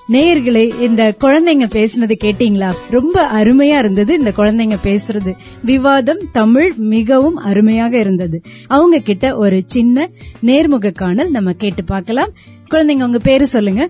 நேயர்களே 0.10 0.80
இந்த 0.80 1.16
குழந்தைங்க 1.22 1.66
பேசுனது 1.76 2.16
கேட்டீங்களா? 2.24 2.74
ரொம்ப 2.90 3.44
அருமையா 3.44 3.78
இருந்தது 3.78 4.18
இந்த 4.18 4.34
குழந்தைங்க 4.38 4.78
பேசுறது. 4.84 5.36
விவாதம் 5.64 6.20
தமிழ் 6.32 6.74
மிகவும் 6.78 7.36
அருமையாக 7.36 8.00
இருந்தது. 8.00 8.42
அவங்க 8.68 9.00
கிட்ட 9.00 9.38
ஒரு 9.38 9.64
சின்ன 9.66 10.10
நேர்முக 10.46 10.92
காணல் 10.92 11.32
நம்ம 11.32 11.54
கேட்டு 11.54 11.84
பார்க்கலாம். 11.84 12.30
குழந்தைங்க 12.72 13.04
உங்க 13.04 13.18
பேரு 13.18 13.48
சொல்லுங்க. 13.48 13.90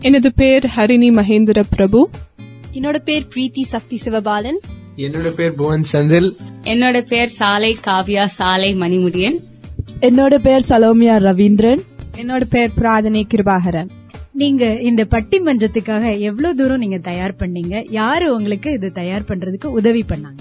எனது 0.00 0.34
பேர் 0.34 0.66
ஹரிணி 0.76 1.12
மகேந்திர 1.12 1.64
பிரபு. 1.70 2.08
என்னோட 2.72 2.98
பேர் 2.98 3.26
பிரீத்தி 3.34 3.62
சக்தி 3.62 4.00
சிவபாலன். 4.04 4.58
என்னோட 4.96 5.28
பேர் 5.30 5.54
புவன் 5.54 5.84
செந்தில். 5.92 6.36
என்னோட 6.62 7.00
பேர் 7.00 7.28
சாலை 7.28 7.76
காவ்யா 7.84 8.24
சாலை 8.24 8.74
மணிமுடியன். 8.74 9.36
என்னோட 10.00 10.38
பேர் 10.38 10.64
சலோமியா 10.68 11.18
ரவீந்திரன். 11.18 11.80
என்னோட 12.16 12.42
பேர் 12.50 12.70
பிராதனை 12.80 13.22
கிருபாகரன். 13.34 13.88
நீங்க 14.34 14.80
இந்த 14.80 15.06
பட்டிமன்றத்துக்காக 15.10 16.18
எவ்வளவு 16.18 16.56
தூரம் 16.56 16.78
நீங்க 16.78 16.98
தயார் 16.98 17.34
பண்ணீங்க? 17.38 17.86
யாரு 17.90 18.34
உங்களுக்கு 18.36 18.72
இது 18.72 18.92
தயார் 18.92 19.28
பண்றதுக்கு 19.28 19.66
உதவி 19.66 20.04
பண்ணாங்க? 20.08 20.40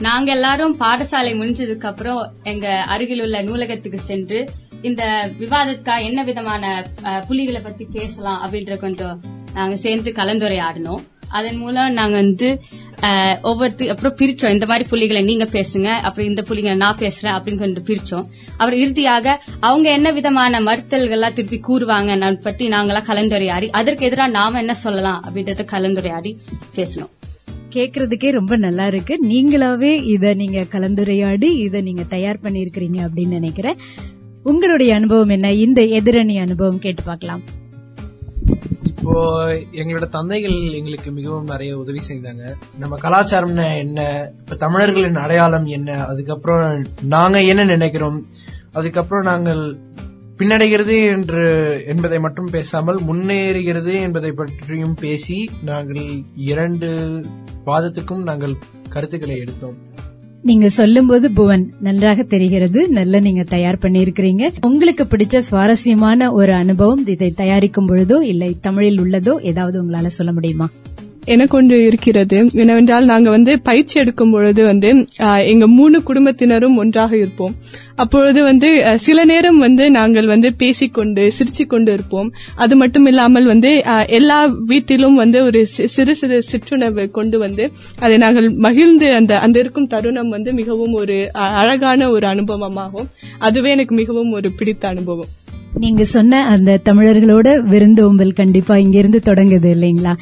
நாங்க 0.00 0.32
எல்லாரும் 0.32 0.80
பாடசாலை 0.80 1.32
முடிஞ்சதுக்கு 1.40 1.86
அப்புறம் 1.86 2.32
எங்க 2.42 2.66
அருகில் 2.80 3.22
உள்ள 3.22 3.42
நூலகத்துக்கு 3.42 3.98
சென்று 3.98 4.48
இந்த 4.82 5.32
விவாதத்துக்காக 5.38 6.02
என்ன 6.02 6.24
விதமான 6.24 6.84
புலிகளை 7.28 7.60
பத்தி 7.60 7.86
பேசலாம் 7.92 8.42
அப்படின்ற 8.46 8.76
கொஞ்சம் 8.76 9.20
நாங்க 9.54 9.76
சேர்ந்து 9.76 10.10
கலந்துரையாடினோம். 10.10 11.02
அதன் 11.28 11.56
மூலம் 11.56 11.92
நாங்க 11.92 12.16
வந்து 12.16 12.60
அஹ், 13.00 13.38
ஒவ்வொருத்து 13.42 13.88
அப்புறம் 13.88 14.16
பிரிச்சோம். 14.16 14.50
இந்த 14.50 14.66
மாதிரி 14.66 14.88
புள்ளிகளை 14.88 15.22
நீங்க 15.22 15.44
பேசுங்க 15.44 15.84
அப்புறம் 15.84 16.28
இந்த 16.28 16.42
புள்ளிகளை 16.42 16.76
நான் 16.76 16.96
பேசுறேன் 16.98 17.34
அப்படின்னு 17.36 17.58
கொஞ்சம் 17.58 17.84
பிரிச்சோம். 17.84 18.24
அப்புறம் 18.50 18.80
இறுதியாக 18.80 19.40
அவங்க 19.60 19.90
என்ன 19.90 20.12
விதமான 20.12 20.60
மறுத்தல்கள்லாம் 20.60 21.32
திருப்பி 21.32 21.60
கூறுவாங்க 21.68 22.34
பற்றி 22.42 22.68
நாங்களாம் 22.68 23.08
கலந்துரையாடி 23.08 23.68
அதற்கு 23.70 24.06
எதிராக 24.06 24.30
நாம 24.30 24.58
என்ன 24.58 24.74
சொல்லலாம் 24.74 25.24
அப்படின்றத 25.26 25.64
கலந்துரையாடி 25.70 26.36
பேசணும். 26.76 27.12
கேக்குறதுக்கே 27.72 28.30
ரொம்ப 28.30 28.56
நல்லா 28.56 28.86
இருக்கு. 28.86 29.18
நீங்களாவே 29.28 30.02
இத 30.04 30.34
நீங்க 30.34 30.66
கலந்துரையாடி 30.72 31.42
இத 31.42 31.80
நீங்க 31.80 32.02
தயார் 32.02 32.40
பண்ணிருக்கிறீங்க 32.42 33.08
அப்படின்னு 33.08 33.28
நினைக்கிறேன். 33.28 33.76
உங்களுடைய 34.42 34.94
அனுபவம் 34.94 35.28
என்ன? 35.28 35.52
இந்த 35.52 35.82
எதிரணி 35.82 36.40
அனுபவம் 36.40 36.78
கேட்டு 36.78 37.02
பார்க்கலாம். 37.02 37.42
இப்போ 38.98 39.44
எங்களோட 39.72 40.08
தந்தைகள் 40.08 40.72
எங்களுக்கு 40.72 41.10
மிகவும் 41.10 41.44
நிறைய 41.44 41.78
உதவி 41.78 42.00
செய்தாங்க. 42.08 42.54
நம்ம 42.78 42.98
கலாச்சாரம்னா 42.98 43.76
என்ன? 43.76 44.30
இப்ப 44.38 44.54
தமிழர்களின் 44.54 45.16
அடையாளம் 45.16 45.66
என்ன? 45.66 46.06
அதுக்கப்புறம் 46.06 46.86
நாங்க 47.02 47.42
என்ன 47.42 47.64
நினைக்கிறோம்? 47.64 48.26
அதுக்கப்புறம் 48.72 49.24
நாங்கள் 49.24 49.78
பின்னடைகிறது 50.38 51.06
என்று 51.06 51.44
என்பதை 51.86 52.20
மட்டும் 52.20 52.50
பேசாமல் 52.50 52.98
முன்னேறுகிறது 52.98 53.92
என்பதை 53.92 54.32
பற்றியும் 54.32 54.94
பேசி 54.94 55.50
நாங்கள் 55.62 56.22
இரண்டு 56.36 57.24
வாதத்துக்கும் 57.66 58.22
நாங்கள் 58.22 58.56
கருத்துக்களை 58.88 59.38
எடுத்தோம். 59.38 59.94
நீங்க 60.42 60.68
சொல்லும்போது 60.68 61.32
புவன் 61.32 61.72
நன்றாக 61.80 62.22
தெரிகிறது 62.22 62.88
நல்ல 62.88 63.20
நீங்க 63.20 63.42
தயார் 63.42 63.78
பண்ணியிருக்கிறீங்க. 63.82 64.48
உங்களுக்கு 64.60 65.04
பிடிச்ச 65.04 65.38
சுவாரஸ்யமான 65.38 66.32
ஒரு 66.32 66.52
அனுபவம் 66.52 67.06
இதை 67.06 67.30
தயாரிக்கும் 67.30 67.88
பொழுதோ 67.88 68.22
இல்லை 68.22 68.56
தமிழில் 68.60 69.00
உள்ளதோ 69.00 69.40
ஏதாவது 69.40 69.82
உங்களால 69.82 70.06
சொல்ல 70.06 70.32
முடியுமா? 70.32 70.68
எனக்கு 71.26 71.56
இருக்கிறது. 71.82 72.36
என்னவென்றால் 72.54 73.04
நாங்க 73.04 73.30
வந்து 73.30 73.60
பயிற்சி 73.60 74.00
எடுக்கும் 74.00 74.30
பொழுது 74.30 74.64
வந்து 74.64 74.90
ஆஹ், 75.18 75.44
எங்க 75.46 75.66
மூணு 75.68 76.02
குடும்பத்தினரும் 76.02 76.76
ஒன்றாக 76.76 77.16
இருப்போம். 77.16 77.54
அப்பொழுது 77.96 78.42
வந்து 78.42 78.68
சில 78.98 79.24
நேரம் 79.24 79.58
வந்து 79.58 79.90
நாங்கள் 79.90 80.26
வந்து 80.26 80.54
பேசிக்கொண்டு 80.54 81.32
சிரிச்சு 81.38 81.66
கொண்டு 81.66 81.92
இருப்போம். 81.92 82.28
அது 82.56 82.76
மட்டும் 82.76 83.06
இல்லாமல் 83.06 83.44
வந்து 83.44 83.70
எல்லா 84.10 84.38
வீட்டிலும் 84.66 85.14
வந்து 85.14 85.44
ஒரு 85.44 85.60
சிறு 85.88 86.14
சிறு 86.14 86.42
சிற்றுணர்வு 86.50 87.10
கொண்டு 87.10 87.38
வந்து 87.38 87.66
அதை 87.98 88.16
நாங்கள் 88.16 88.48
மகிழ்ந்து 88.58 89.14
அந்த 89.14 89.38
அந்த 89.38 89.58
இருக்கும் 89.58 89.86
தருணம் 89.86 90.28
வந்து 90.28 90.52
மிகவும் 90.52 90.92
ஒரு 90.94 91.16
அழகான 91.54 92.10
ஒரு 92.10 92.26
அனுபவமாகும். 92.26 93.08
அதுவே 93.40 93.70
எனக்கு 93.70 93.94
மிகவும் 93.94 94.32
ஒரு 94.32 94.50
பிடித்த 94.52 94.88
அனுபவம். 94.88 95.32
நீங்க 95.78 96.04
சொன்ன 96.08 96.44
அந்த 96.46 96.80
தமிழர்களோட 96.84 97.48
விருந்தோம்பல் 97.64 98.32
கண்டிப்பா 98.32 98.76
இங்கிருந்து 98.76 99.20
தொடங்குது 99.24 99.70
இல்லைங்களா? 99.72 100.12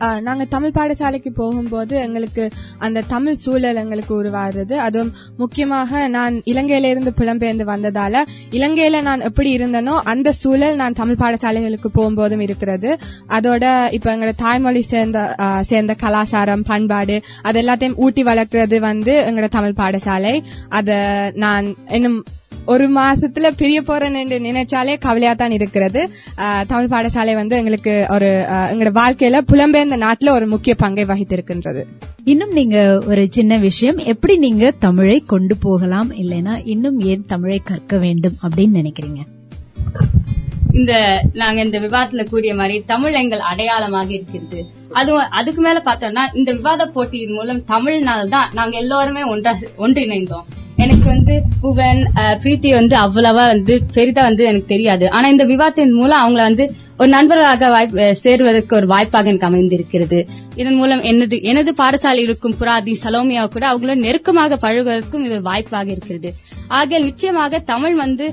நாங்க 0.00 0.44
தமிழ் 0.44 0.74
பாடசாலைக்கு 0.74 1.30
போகும்போது 1.34 1.94
எங்களுக்கு 2.00 2.44
அந்த 2.78 3.04
தமிழ் 3.08 3.34
சூழல் 3.34 3.80
எங்களுக்கு 3.82 4.14
உருவாகிறது 4.14 4.80
அதுவும் 4.80 5.12
முக்கியமாக 5.36 6.08
நான் 6.08 6.34
இலங்கையில 6.44 6.90
இருந்து 6.92 7.12
புலம்பெயர்ந்து 7.16 7.66
வந்ததால 7.72 8.22
இலங்கையில 8.50 9.02
நான் 9.02 9.20
எப்படி 9.20 9.50
இருந்தனோ 9.58 9.94
அந்த 10.04 10.32
சூழல் 10.32 10.76
நான் 10.76 10.92
தமிழ் 10.92 11.20
பாடசாலைகளுக்கு 11.22 11.90
போகும்போதும் 11.94 12.40
இருக்கிறது. 12.40 12.90
அதோட 13.28 13.92
இப்ப 13.92 14.16
எங்களோட 14.16 14.34
தாய்மொழி 14.36 14.82
சேர்ந்த 14.82 15.18
சேர்ந்த 15.62 15.94
கலாச்சாரம் 15.94 16.62
பண்பாடு 16.62 17.16
அது 17.42 17.62
எல்லாத்தையும் 17.62 17.96
ஊட்டி 17.96 18.22
வளர்க்கறது 18.22 18.78
வந்து 18.80 19.14
எங்களோட 19.28 19.48
தமிழ் 19.48 19.78
பாடசாலை. 19.80 20.34
அத 20.68 20.90
நான் 21.34 21.66
இன்னும் 21.88 22.24
ஒரு 22.72 22.84
மாசத்துல 22.92 23.46
பிரிய 23.60 23.78
போறேன்னு 23.82 24.38
நினைச்சாலே 24.48 24.94
கவலையா 25.04 25.32
தான் 25.32 25.54
இருக்கிறது 25.58 26.00
தமிழ் 26.70 26.90
பாடசாலை 26.92 27.34
வந்து 27.34 27.56
எங்களுக்கு 27.56 27.92
ஒரு 28.14 28.28
எங்களோட 28.72 28.92
வாழ்க்கையில 29.00 29.40
புலம்பெயர்ந்த 29.50 29.98
நாட்டுல 30.04 30.34
ஒரு 30.38 30.46
முக்கிய 30.46 30.74
பங்கை 30.74 31.04
வகித்திருக்கின்றது. 31.04 31.82
இன்னும் 32.24 32.54
நீங்க 32.58 32.78
ஒரு 33.06 33.22
சின்ன 33.30 33.58
விஷயம் 33.58 33.98
எப்படி 34.12 34.36
நீங்க 34.46 34.70
தமிழை 34.86 35.18
கொண்டு 35.32 35.56
போகலாம் 35.56 36.10
இல்லைன்னா 36.22 36.54
இன்னும் 36.64 37.00
ஏன் 37.12 37.26
தமிழை 37.26 37.58
கற்க 37.70 37.98
வேண்டும் 37.98 38.36
அப்படின்னு 38.42 38.78
நினைக்கிறீங்க? 38.80 39.20
இந்த 40.78 40.92
நாங்க 41.32 41.58
இந்த 41.66 41.78
விவாதத்துல 41.78 42.24
கூறிய 42.28 42.52
மாதிரி 42.54 42.76
தமிழ் 42.92 43.18
எங்கள் 43.22 43.48
அடையாளமாக 43.50 44.10
இருக்கிறது. 44.18 44.60
அதுவும் 45.00 45.32
அதுக்கு 45.38 45.60
மேல 45.62 45.78
பார்த்தோம்னா 45.84 46.24
இந்த 46.34 46.50
விவாத 46.52 46.86
போட்டியின் 46.94 47.36
மூலம் 47.38 47.64
தமிழ்னால 47.74 48.28
தான் 48.36 48.50
நாங்க 48.58 48.76
எல்லாருமே 48.84 49.22
ஒன்றா 49.34 49.52
ஒன்றிணைந்தோம். 49.84 50.46
எனக்கு 50.80 51.04
வந்து 51.04 51.42
புவன் 51.60 52.10
பிரீத்தி 52.14 52.70
வந்து 52.70 52.96
அவ்வளவா 52.96 53.46
வந்து 53.46 53.80
பெரிதா 53.94 54.22
வந்து 54.22 54.44
எனக்கு 54.44 54.66
தெரியாது. 54.66 55.10
ஆனா 55.10 55.28
இந்த 55.28 55.44
விவாதத்தின் 55.44 55.92
மூலம் 55.92 56.28
அவங்கள 56.28 56.42
வந்து 56.42 56.74
ஒரு 56.98 57.08
நண்பர்களாக 57.08 57.68
வாய்ப்பு- 57.68 58.12
சேருவதற்கு 58.12 58.76
ஒரு 58.76 58.86
வாய்ப்பாக 58.86 59.28
எனக்கு 59.28 59.46
அமைந்திருக்கிறது. 59.46 60.26
இதன் 60.54 60.74
மூலம் 60.74 61.00
எனது 61.00 61.42
எனது 61.42 61.74
பாடசாலை 61.78 62.20
இருக்கும் 62.20 62.56
புராதி 62.56 62.98
சலோமியா 63.02 63.46
கூட 63.46 63.74
அவங்களோட 63.74 63.94
நெருக்கமாக 63.94 64.56
பழகுவதற்கும் 64.56 65.24
இது 65.24 65.42
வாய்ப்பாக 65.42 65.90
இருக்கிறது. 65.90 66.34
ஆக 66.68 66.98
நிச்சயமாக 66.98 67.58
தமிழ் 67.58 67.94
வந்து 67.94 68.32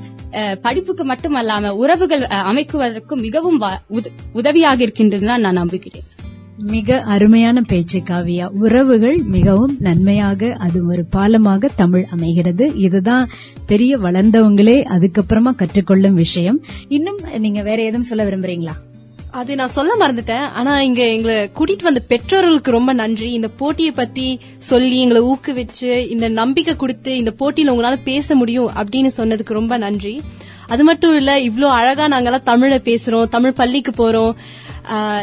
படிப்புக்கு 0.62 1.06
மட்டுமல்லாம 1.06 1.70
உறவுகள் 1.70 2.20
அமைக்குவதற்கும் 2.20 3.22
மிகவும் 3.22 3.62
வா- 3.62 3.80
உத- 3.90 4.12
உதவியாக 4.34 4.86
இருக்கின்றதுதான் 4.86 5.38
நான் 5.38 5.54
நம்புகிறேன். 5.54 6.04
மிக 6.58 7.02
அருமையான 7.02 7.62
பேச்சு 7.62 8.00
காவியா. 8.00 8.46
உறவுகள் 8.46 9.22
மிகவும் 9.26 9.78
நன்மையாக 9.80 10.56
அது 10.60 10.86
ஒரு 10.86 11.06
பாலமாக 11.16 11.70
தமிழ் 11.76 12.06
அமைகிறது. 12.10 12.76
இதுதான் 12.76 13.30
பெரிய 13.66 13.98
வளர்ந்தவங்களே 13.98 14.84
அதுக்கப்புறமா 14.84 15.56
கற்றுக்கொள்ளும் 15.56 16.14
விஷயம். 16.14 16.62
இன்னும் 16.88 17.20
நீங்க 17.38 17.62
வேற 17.62 17.82
எதுவும் 17.82 18.04
சொல்ல 18.04 18.24
விரும்புறீங்களா? 18.24 18.72
அது 19.32 19.56
நான் 19.56 19.68
சொல்ல 19.68 20.08
மறந்துட்டேன். 20.08 20.50
ஆனா 20.54 20.82
இங்க 20.82 21.08
எங்களை 21.14 21.50
கூட்டிட்டு 21.56 21.84
வந்த 21.84 22.02
பெற்றோர்களுக்கு 22.08 22.72
ரொம்ப 22.72 22.94
நன்றி. 22.94 23.32
இந்த 23.32 23.48
போட்டியை 23.48 23.92
பத்தி 23.92 24.40
சொல்லி 24.58 25.00
எங்களை 25.00 25.22
ஊக்குவிச்சு 25.22 26.10
இந்த 26.10 26.28
நம்பிக்கை 26.28 26.76
கொடுத்து 26.76 27.18
இந்த 27.18 27.34
போட்டியில 27.40 27.70
உங்களால 27.76 27.96
பேச 28.04 28.36
முடியும் 28.36 28.70
அப்படின்னு 28.76 29.10
சொன்னதுக்கு 29.18 29.54
ரொம்ப 29.54 29.78
நன்றி. 29.78 30.22
அது 30.68 30.84
மட்டும் 30.84 31.16
இல்ல 31.16 31.40
இவ்வளவு 31.40 31.72
அழகா 31.72 32.08
நாங்கெல்லாம் 32.08 32.50
தமிழ 32.50 32.80
பேசுறோம் 32.84 33.28
தமிழ் 33.28 33.52
பள்ளிக்கு 33.52 33.92
போறோம். 33.92 34.34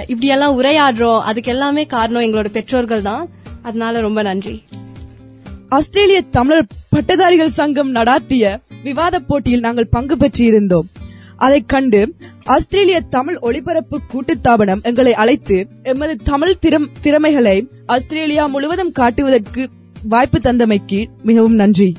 இப்படியெல்லாம் 0.01 0.63
உரையாடுறோம். 0.63 1.21
அதுக்கு 1.21 1.51
எல்லாமே 1.51 1.85
காரணம் 1.85 2.23
எங்களோட 2.23 2.49
பெற்றோர்கள் 2.49 3.03
தான் 3.03 3.29
அதனால 3.63 4.01
ரொம்ப 4.01 4.23
நன்றி. 4.23 4.63
ஆஸ்திரேலிய 5.69 6.23
தமிழர் 6.23 6.67
பட்டதாரிகள் 6.89 7.49
சங்கம் 7.49 7.95
நடாத்திய 7.95 8.57
விவாத 8.83 9.19
போட்டியில் 9.19 9.61
நாங்கள் 9.61 9.87
பங்கு 9.87 10.17
பெற்றிருந்தோம். 10.17 10.89
அதை 11.37 11.65
கண்டு 11.67 12.15
ஆஸ்திரேலிய 12.45 13.01
தமிழ் 13.01 13.37
ஒளிபரப்பு 13.41 14.01
கூட்டுத்தாபனம் 14.13 14.83
எங்களை 14.83 15.15
அழைத்து 15.15 15.67
எமது 15.83 16.17
தமிழ் 16.17 16.55
திறம்- 16.63 16.89
திறமைகளை 17.01 17.69
ஆஸ்திரேலியா 17.87 18.47
முழுவதும் 18.47 18.93
காட்டுவதற்கு 18.93 19.69
வாய்ப்பு 20.09 20.39
தந்தமைக்கு 20.39 21.07
மிகவும் 21.23 21.55
நன்றி. 21.55 21.95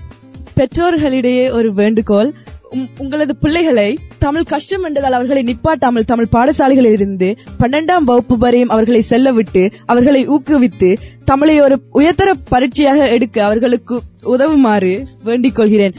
பெற்றோர்களிடையே 0.55 1.51
ஒரு 1.51 1.73
வேண்டுகோள். 1.73 2.33
உம்- 2.71 2.89
உங்களது 2.97 3.35
பிள்ளைகளை 3.35 3.97
தமிழ் 4.27 4.49
கஷ்டம் 4.51 4.85
என்றதால் 4.87 5.17
அவர்களை 5.17 5.41
நிப்பாட்டாமல் 5.49 6.09
தமிழ் 6.11 6.33
பாடசாலைகளில் 6.35 6.95
இருந்து 6.97 7.29
பன்னெண்டாம் 7.61 8.07
வகுப்பு 8.09 8.37
வரையும் 8.43 8.73
அவர்களை 8.75 9.01
செல்ல 9.11 9.31
விட்டு 9.37 9.63
அவர்களை 9.91 10.21
ஊக்குவித்து 10.35 10.89
தமிழை 11.31 11.55
ஒரு 11.65 11.77
உயர்தர 11.99 12.31
பரீட்சையாக 12.49 13.07
எடுக்க 13.15 13.45
அவர்களுக்கு 13.45 13.95
உதவுமாறு 14.33 14.93
வேண்டிக் 15.23 15.57
கொள்கிறேன். 15.59 15.95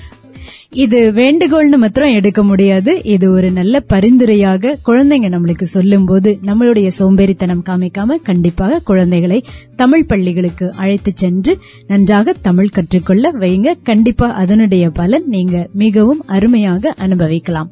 இது 0.85 0.99
வேண்டுகோள்னு 1.19 1.79
மாத்திரம் 1.83 2.17
எடுக்க 2.19 2.41
முடியாது. 2.43 2.93
இது 3.15 3.27
ஒரு 3.37 3.49
நல்ல 3.59 3.81
பரிந்துரையாக 3.93 4.75
குழந்தைங்க 4.89 5.29
நம்மளுக்கு 5.35 5.67
சொல்லும் 5.75 6.05
போது 6.05 6.31
நம்மளுடைய 6.49 6.89
சோம்பேறித்தனம் 6.99 7.65
காமிக்காம 7.69 8.19
கண்டிப்பாக 8.29 8.81
குழந்தைகளை 8.91 9.39
தமிழ் 9.83 10.09
பள்ளிகளுக்கு 10.11 10.69
அழைத்து 10.83 11.13
சென்று 11.23 11.55
நன்றாக 11.93 12.35
தமிழ் 12.49 12.75
கற்றுக்கொள்ள 12.79 13.35
வைங்க. 13.43 13.75
கண்டிப்பா 13.91 14.29
அதனுடைய 14.43 14.87
பலன் 15.01 15.27
நீங்க 15.37 15.67
மிகவும் 15.85 16.23
அருமையாக 16.37 16.95
அனுபவிக்கலாம். 17.07 17.71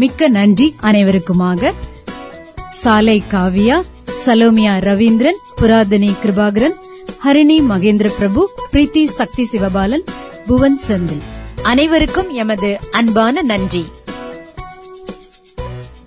மிக்க 0.00 0.28
நன்றி 0.28 0.74
அனைவருக்குமாக. 0.82 1.72
சாலை 2.70 3.22
காவியா 3.32 3.76
சலோமியா 4.24 4.72
ரவீந்திரன் 4.88 5.38
புராதனி 5.60 6.10
கிருபாகரன் 6.22 6.76
ஹரிணி 7.24 7.56
மகேந்திர 7.70 8.08
பிரபு 8.18 8.50
பிரீத்தி 8.72 9.04
சக்தி 9.04 9.48
சிவபாலன் 9.52 10.04
புவன் 10.46 10.78
செந்தில். 10.88 11.22
அனைவருக்கும் 11.62 12.30
எமது 12.30 12.78
அன்பான 12.90 13.42
நன்றி. 13.42 13.84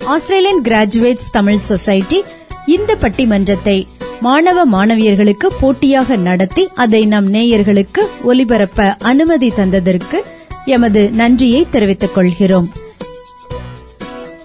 ஆஸ்திரேலியன் 0.05 0.61
கிராஜுவேட்ஸ் 0.61 1.31
தமிழ் 1.31 1.57
சொசைட்டி 1.57 2.23
இந்த 2.65 2.95
பட்டிமன்றத்தை 2.95 3.87
மாணவ 4.21 4.67
மாணவியர்களுக்கு 4.67 5.47
போட்டியாக 5.61 6.15
நடத்தி 6.15 6.69
அதை 6.75 7.05
நம் 7.05 7.33
நேயர்களுக்கு 7.33 8.05
ஒலிபரப்ப 8.25 8.95
அனுமதி 8.99 9.49
தந்ததற்கு 9.49 10.21
எமது 10.65 11.11
நன்றியை 11.11 11.67
தெரிவித்துக் 11.71 12.13
கொள்கிறோம். 12.13 12.69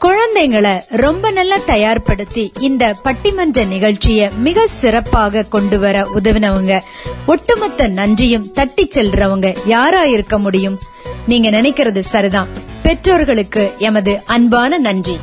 குழந்தைங்களை 0.04 0.82
ரொம்ப 0.88 1.30
நல்லா 1.30 1.56
தயார்படுத்தி 1.66 2.52
இந்த 2.60 2.96
பட்டிமன்ற 3.04 3.66
நிகழ்ச்சியை 3.66 4.30
மிக 4.38 4.66
சிறப்பாக 4.66 5.42
கொண்டு 5.42 5.78
வர 5.78 6.08
உதவினவங்க 6.14 6.80
ஒட்டுமொத்த 7.26 7.88
நன்றியும் 7.88 8.52
தட்டி 8.52 8.88
செல்றவங்க 8.94 9.56
யாரா 9.66 10.04
இருக்க 10.04 10.38
முடியும்? 10.38 10.78
நீங்க 11.26 11.50
நினைக்கிறது 11.50 11.98
சரிதான். 11.98 12.48
பெற்றோர்களுக்கு 12.82 13.72
எமது 13.78 14.22
அன்பான 14.24 14.78
நன்றி. 14.78 15.16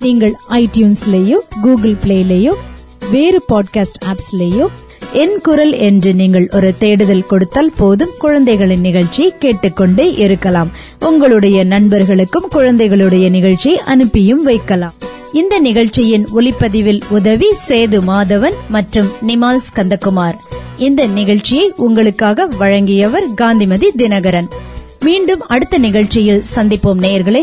நீங்கள் 0.00 0.36
ஐடியூன்ஸ்லேயோ 0.48 1.36
கூகுள் 1.62 1.94
பிளேலேயோ 1.94 2.54
வேறு 3.10 3.44
பாட்காஸ்ட் 3.52 4.04
ஆப்ஸ்லேயோ 4.04 4.66
என் 5.12 5.40
குரல் 5.42 5.72
என்று 5.72 6.14
நீங்கள் 6.14 6.48
ஒரு 6.52 6.74
தேடுதல் 6.78 7.26
கொடுத்தால் 7.26 7.72
போதும். 7.76 8.10
குழந்தைகளின் 8.18 8.80
நிகழ்ச்சியை 8.80 9.34
கேட்டுக்கொண்டே 9.38 10.14
இருக்கலாம். 10.14 10.70
உங்களுடைய 11.00 11.64
நண்பர்களுக்கும் 11.64 12.48
குழந்தைகளுடைய 12.50 13.30
நிகழ்ச்சியை 13.30 13.78
அனுப்பியும் 13.78 14.42
வைக்கலாம். 14.42 14.92
இந்த 15.32 15.58
நிகழ்ச்சியின் 15.58 16.28
ஒலிப்பதிவில் 16.34 17.02
உதவி 17.08 17.46
சேது 17.68 18.00
மாதவன் 18.06 18.52
மற்றும் 18.68 19.08
நிமால் 19.26 19.60
ஸ்கந்தகுமார். 19.60 20.34
இந்த 20.76 21.06
நிகழ்ச்சியை 21.06 21.72
உங்களுக்காக 21.76 22.46
வழங்கியவர் 22.46 23.34
காந்திமதி 23.34 23.90
தினகரன். 23.98 24.48
மீண்டும் 25.00 25.40
அடுத்த 25.46 25.78
நிகழ்ச்சியில் 25.78 26.44
சந்திப்போம் 26.54 27.00
நேயர்களே. 27.00 27.42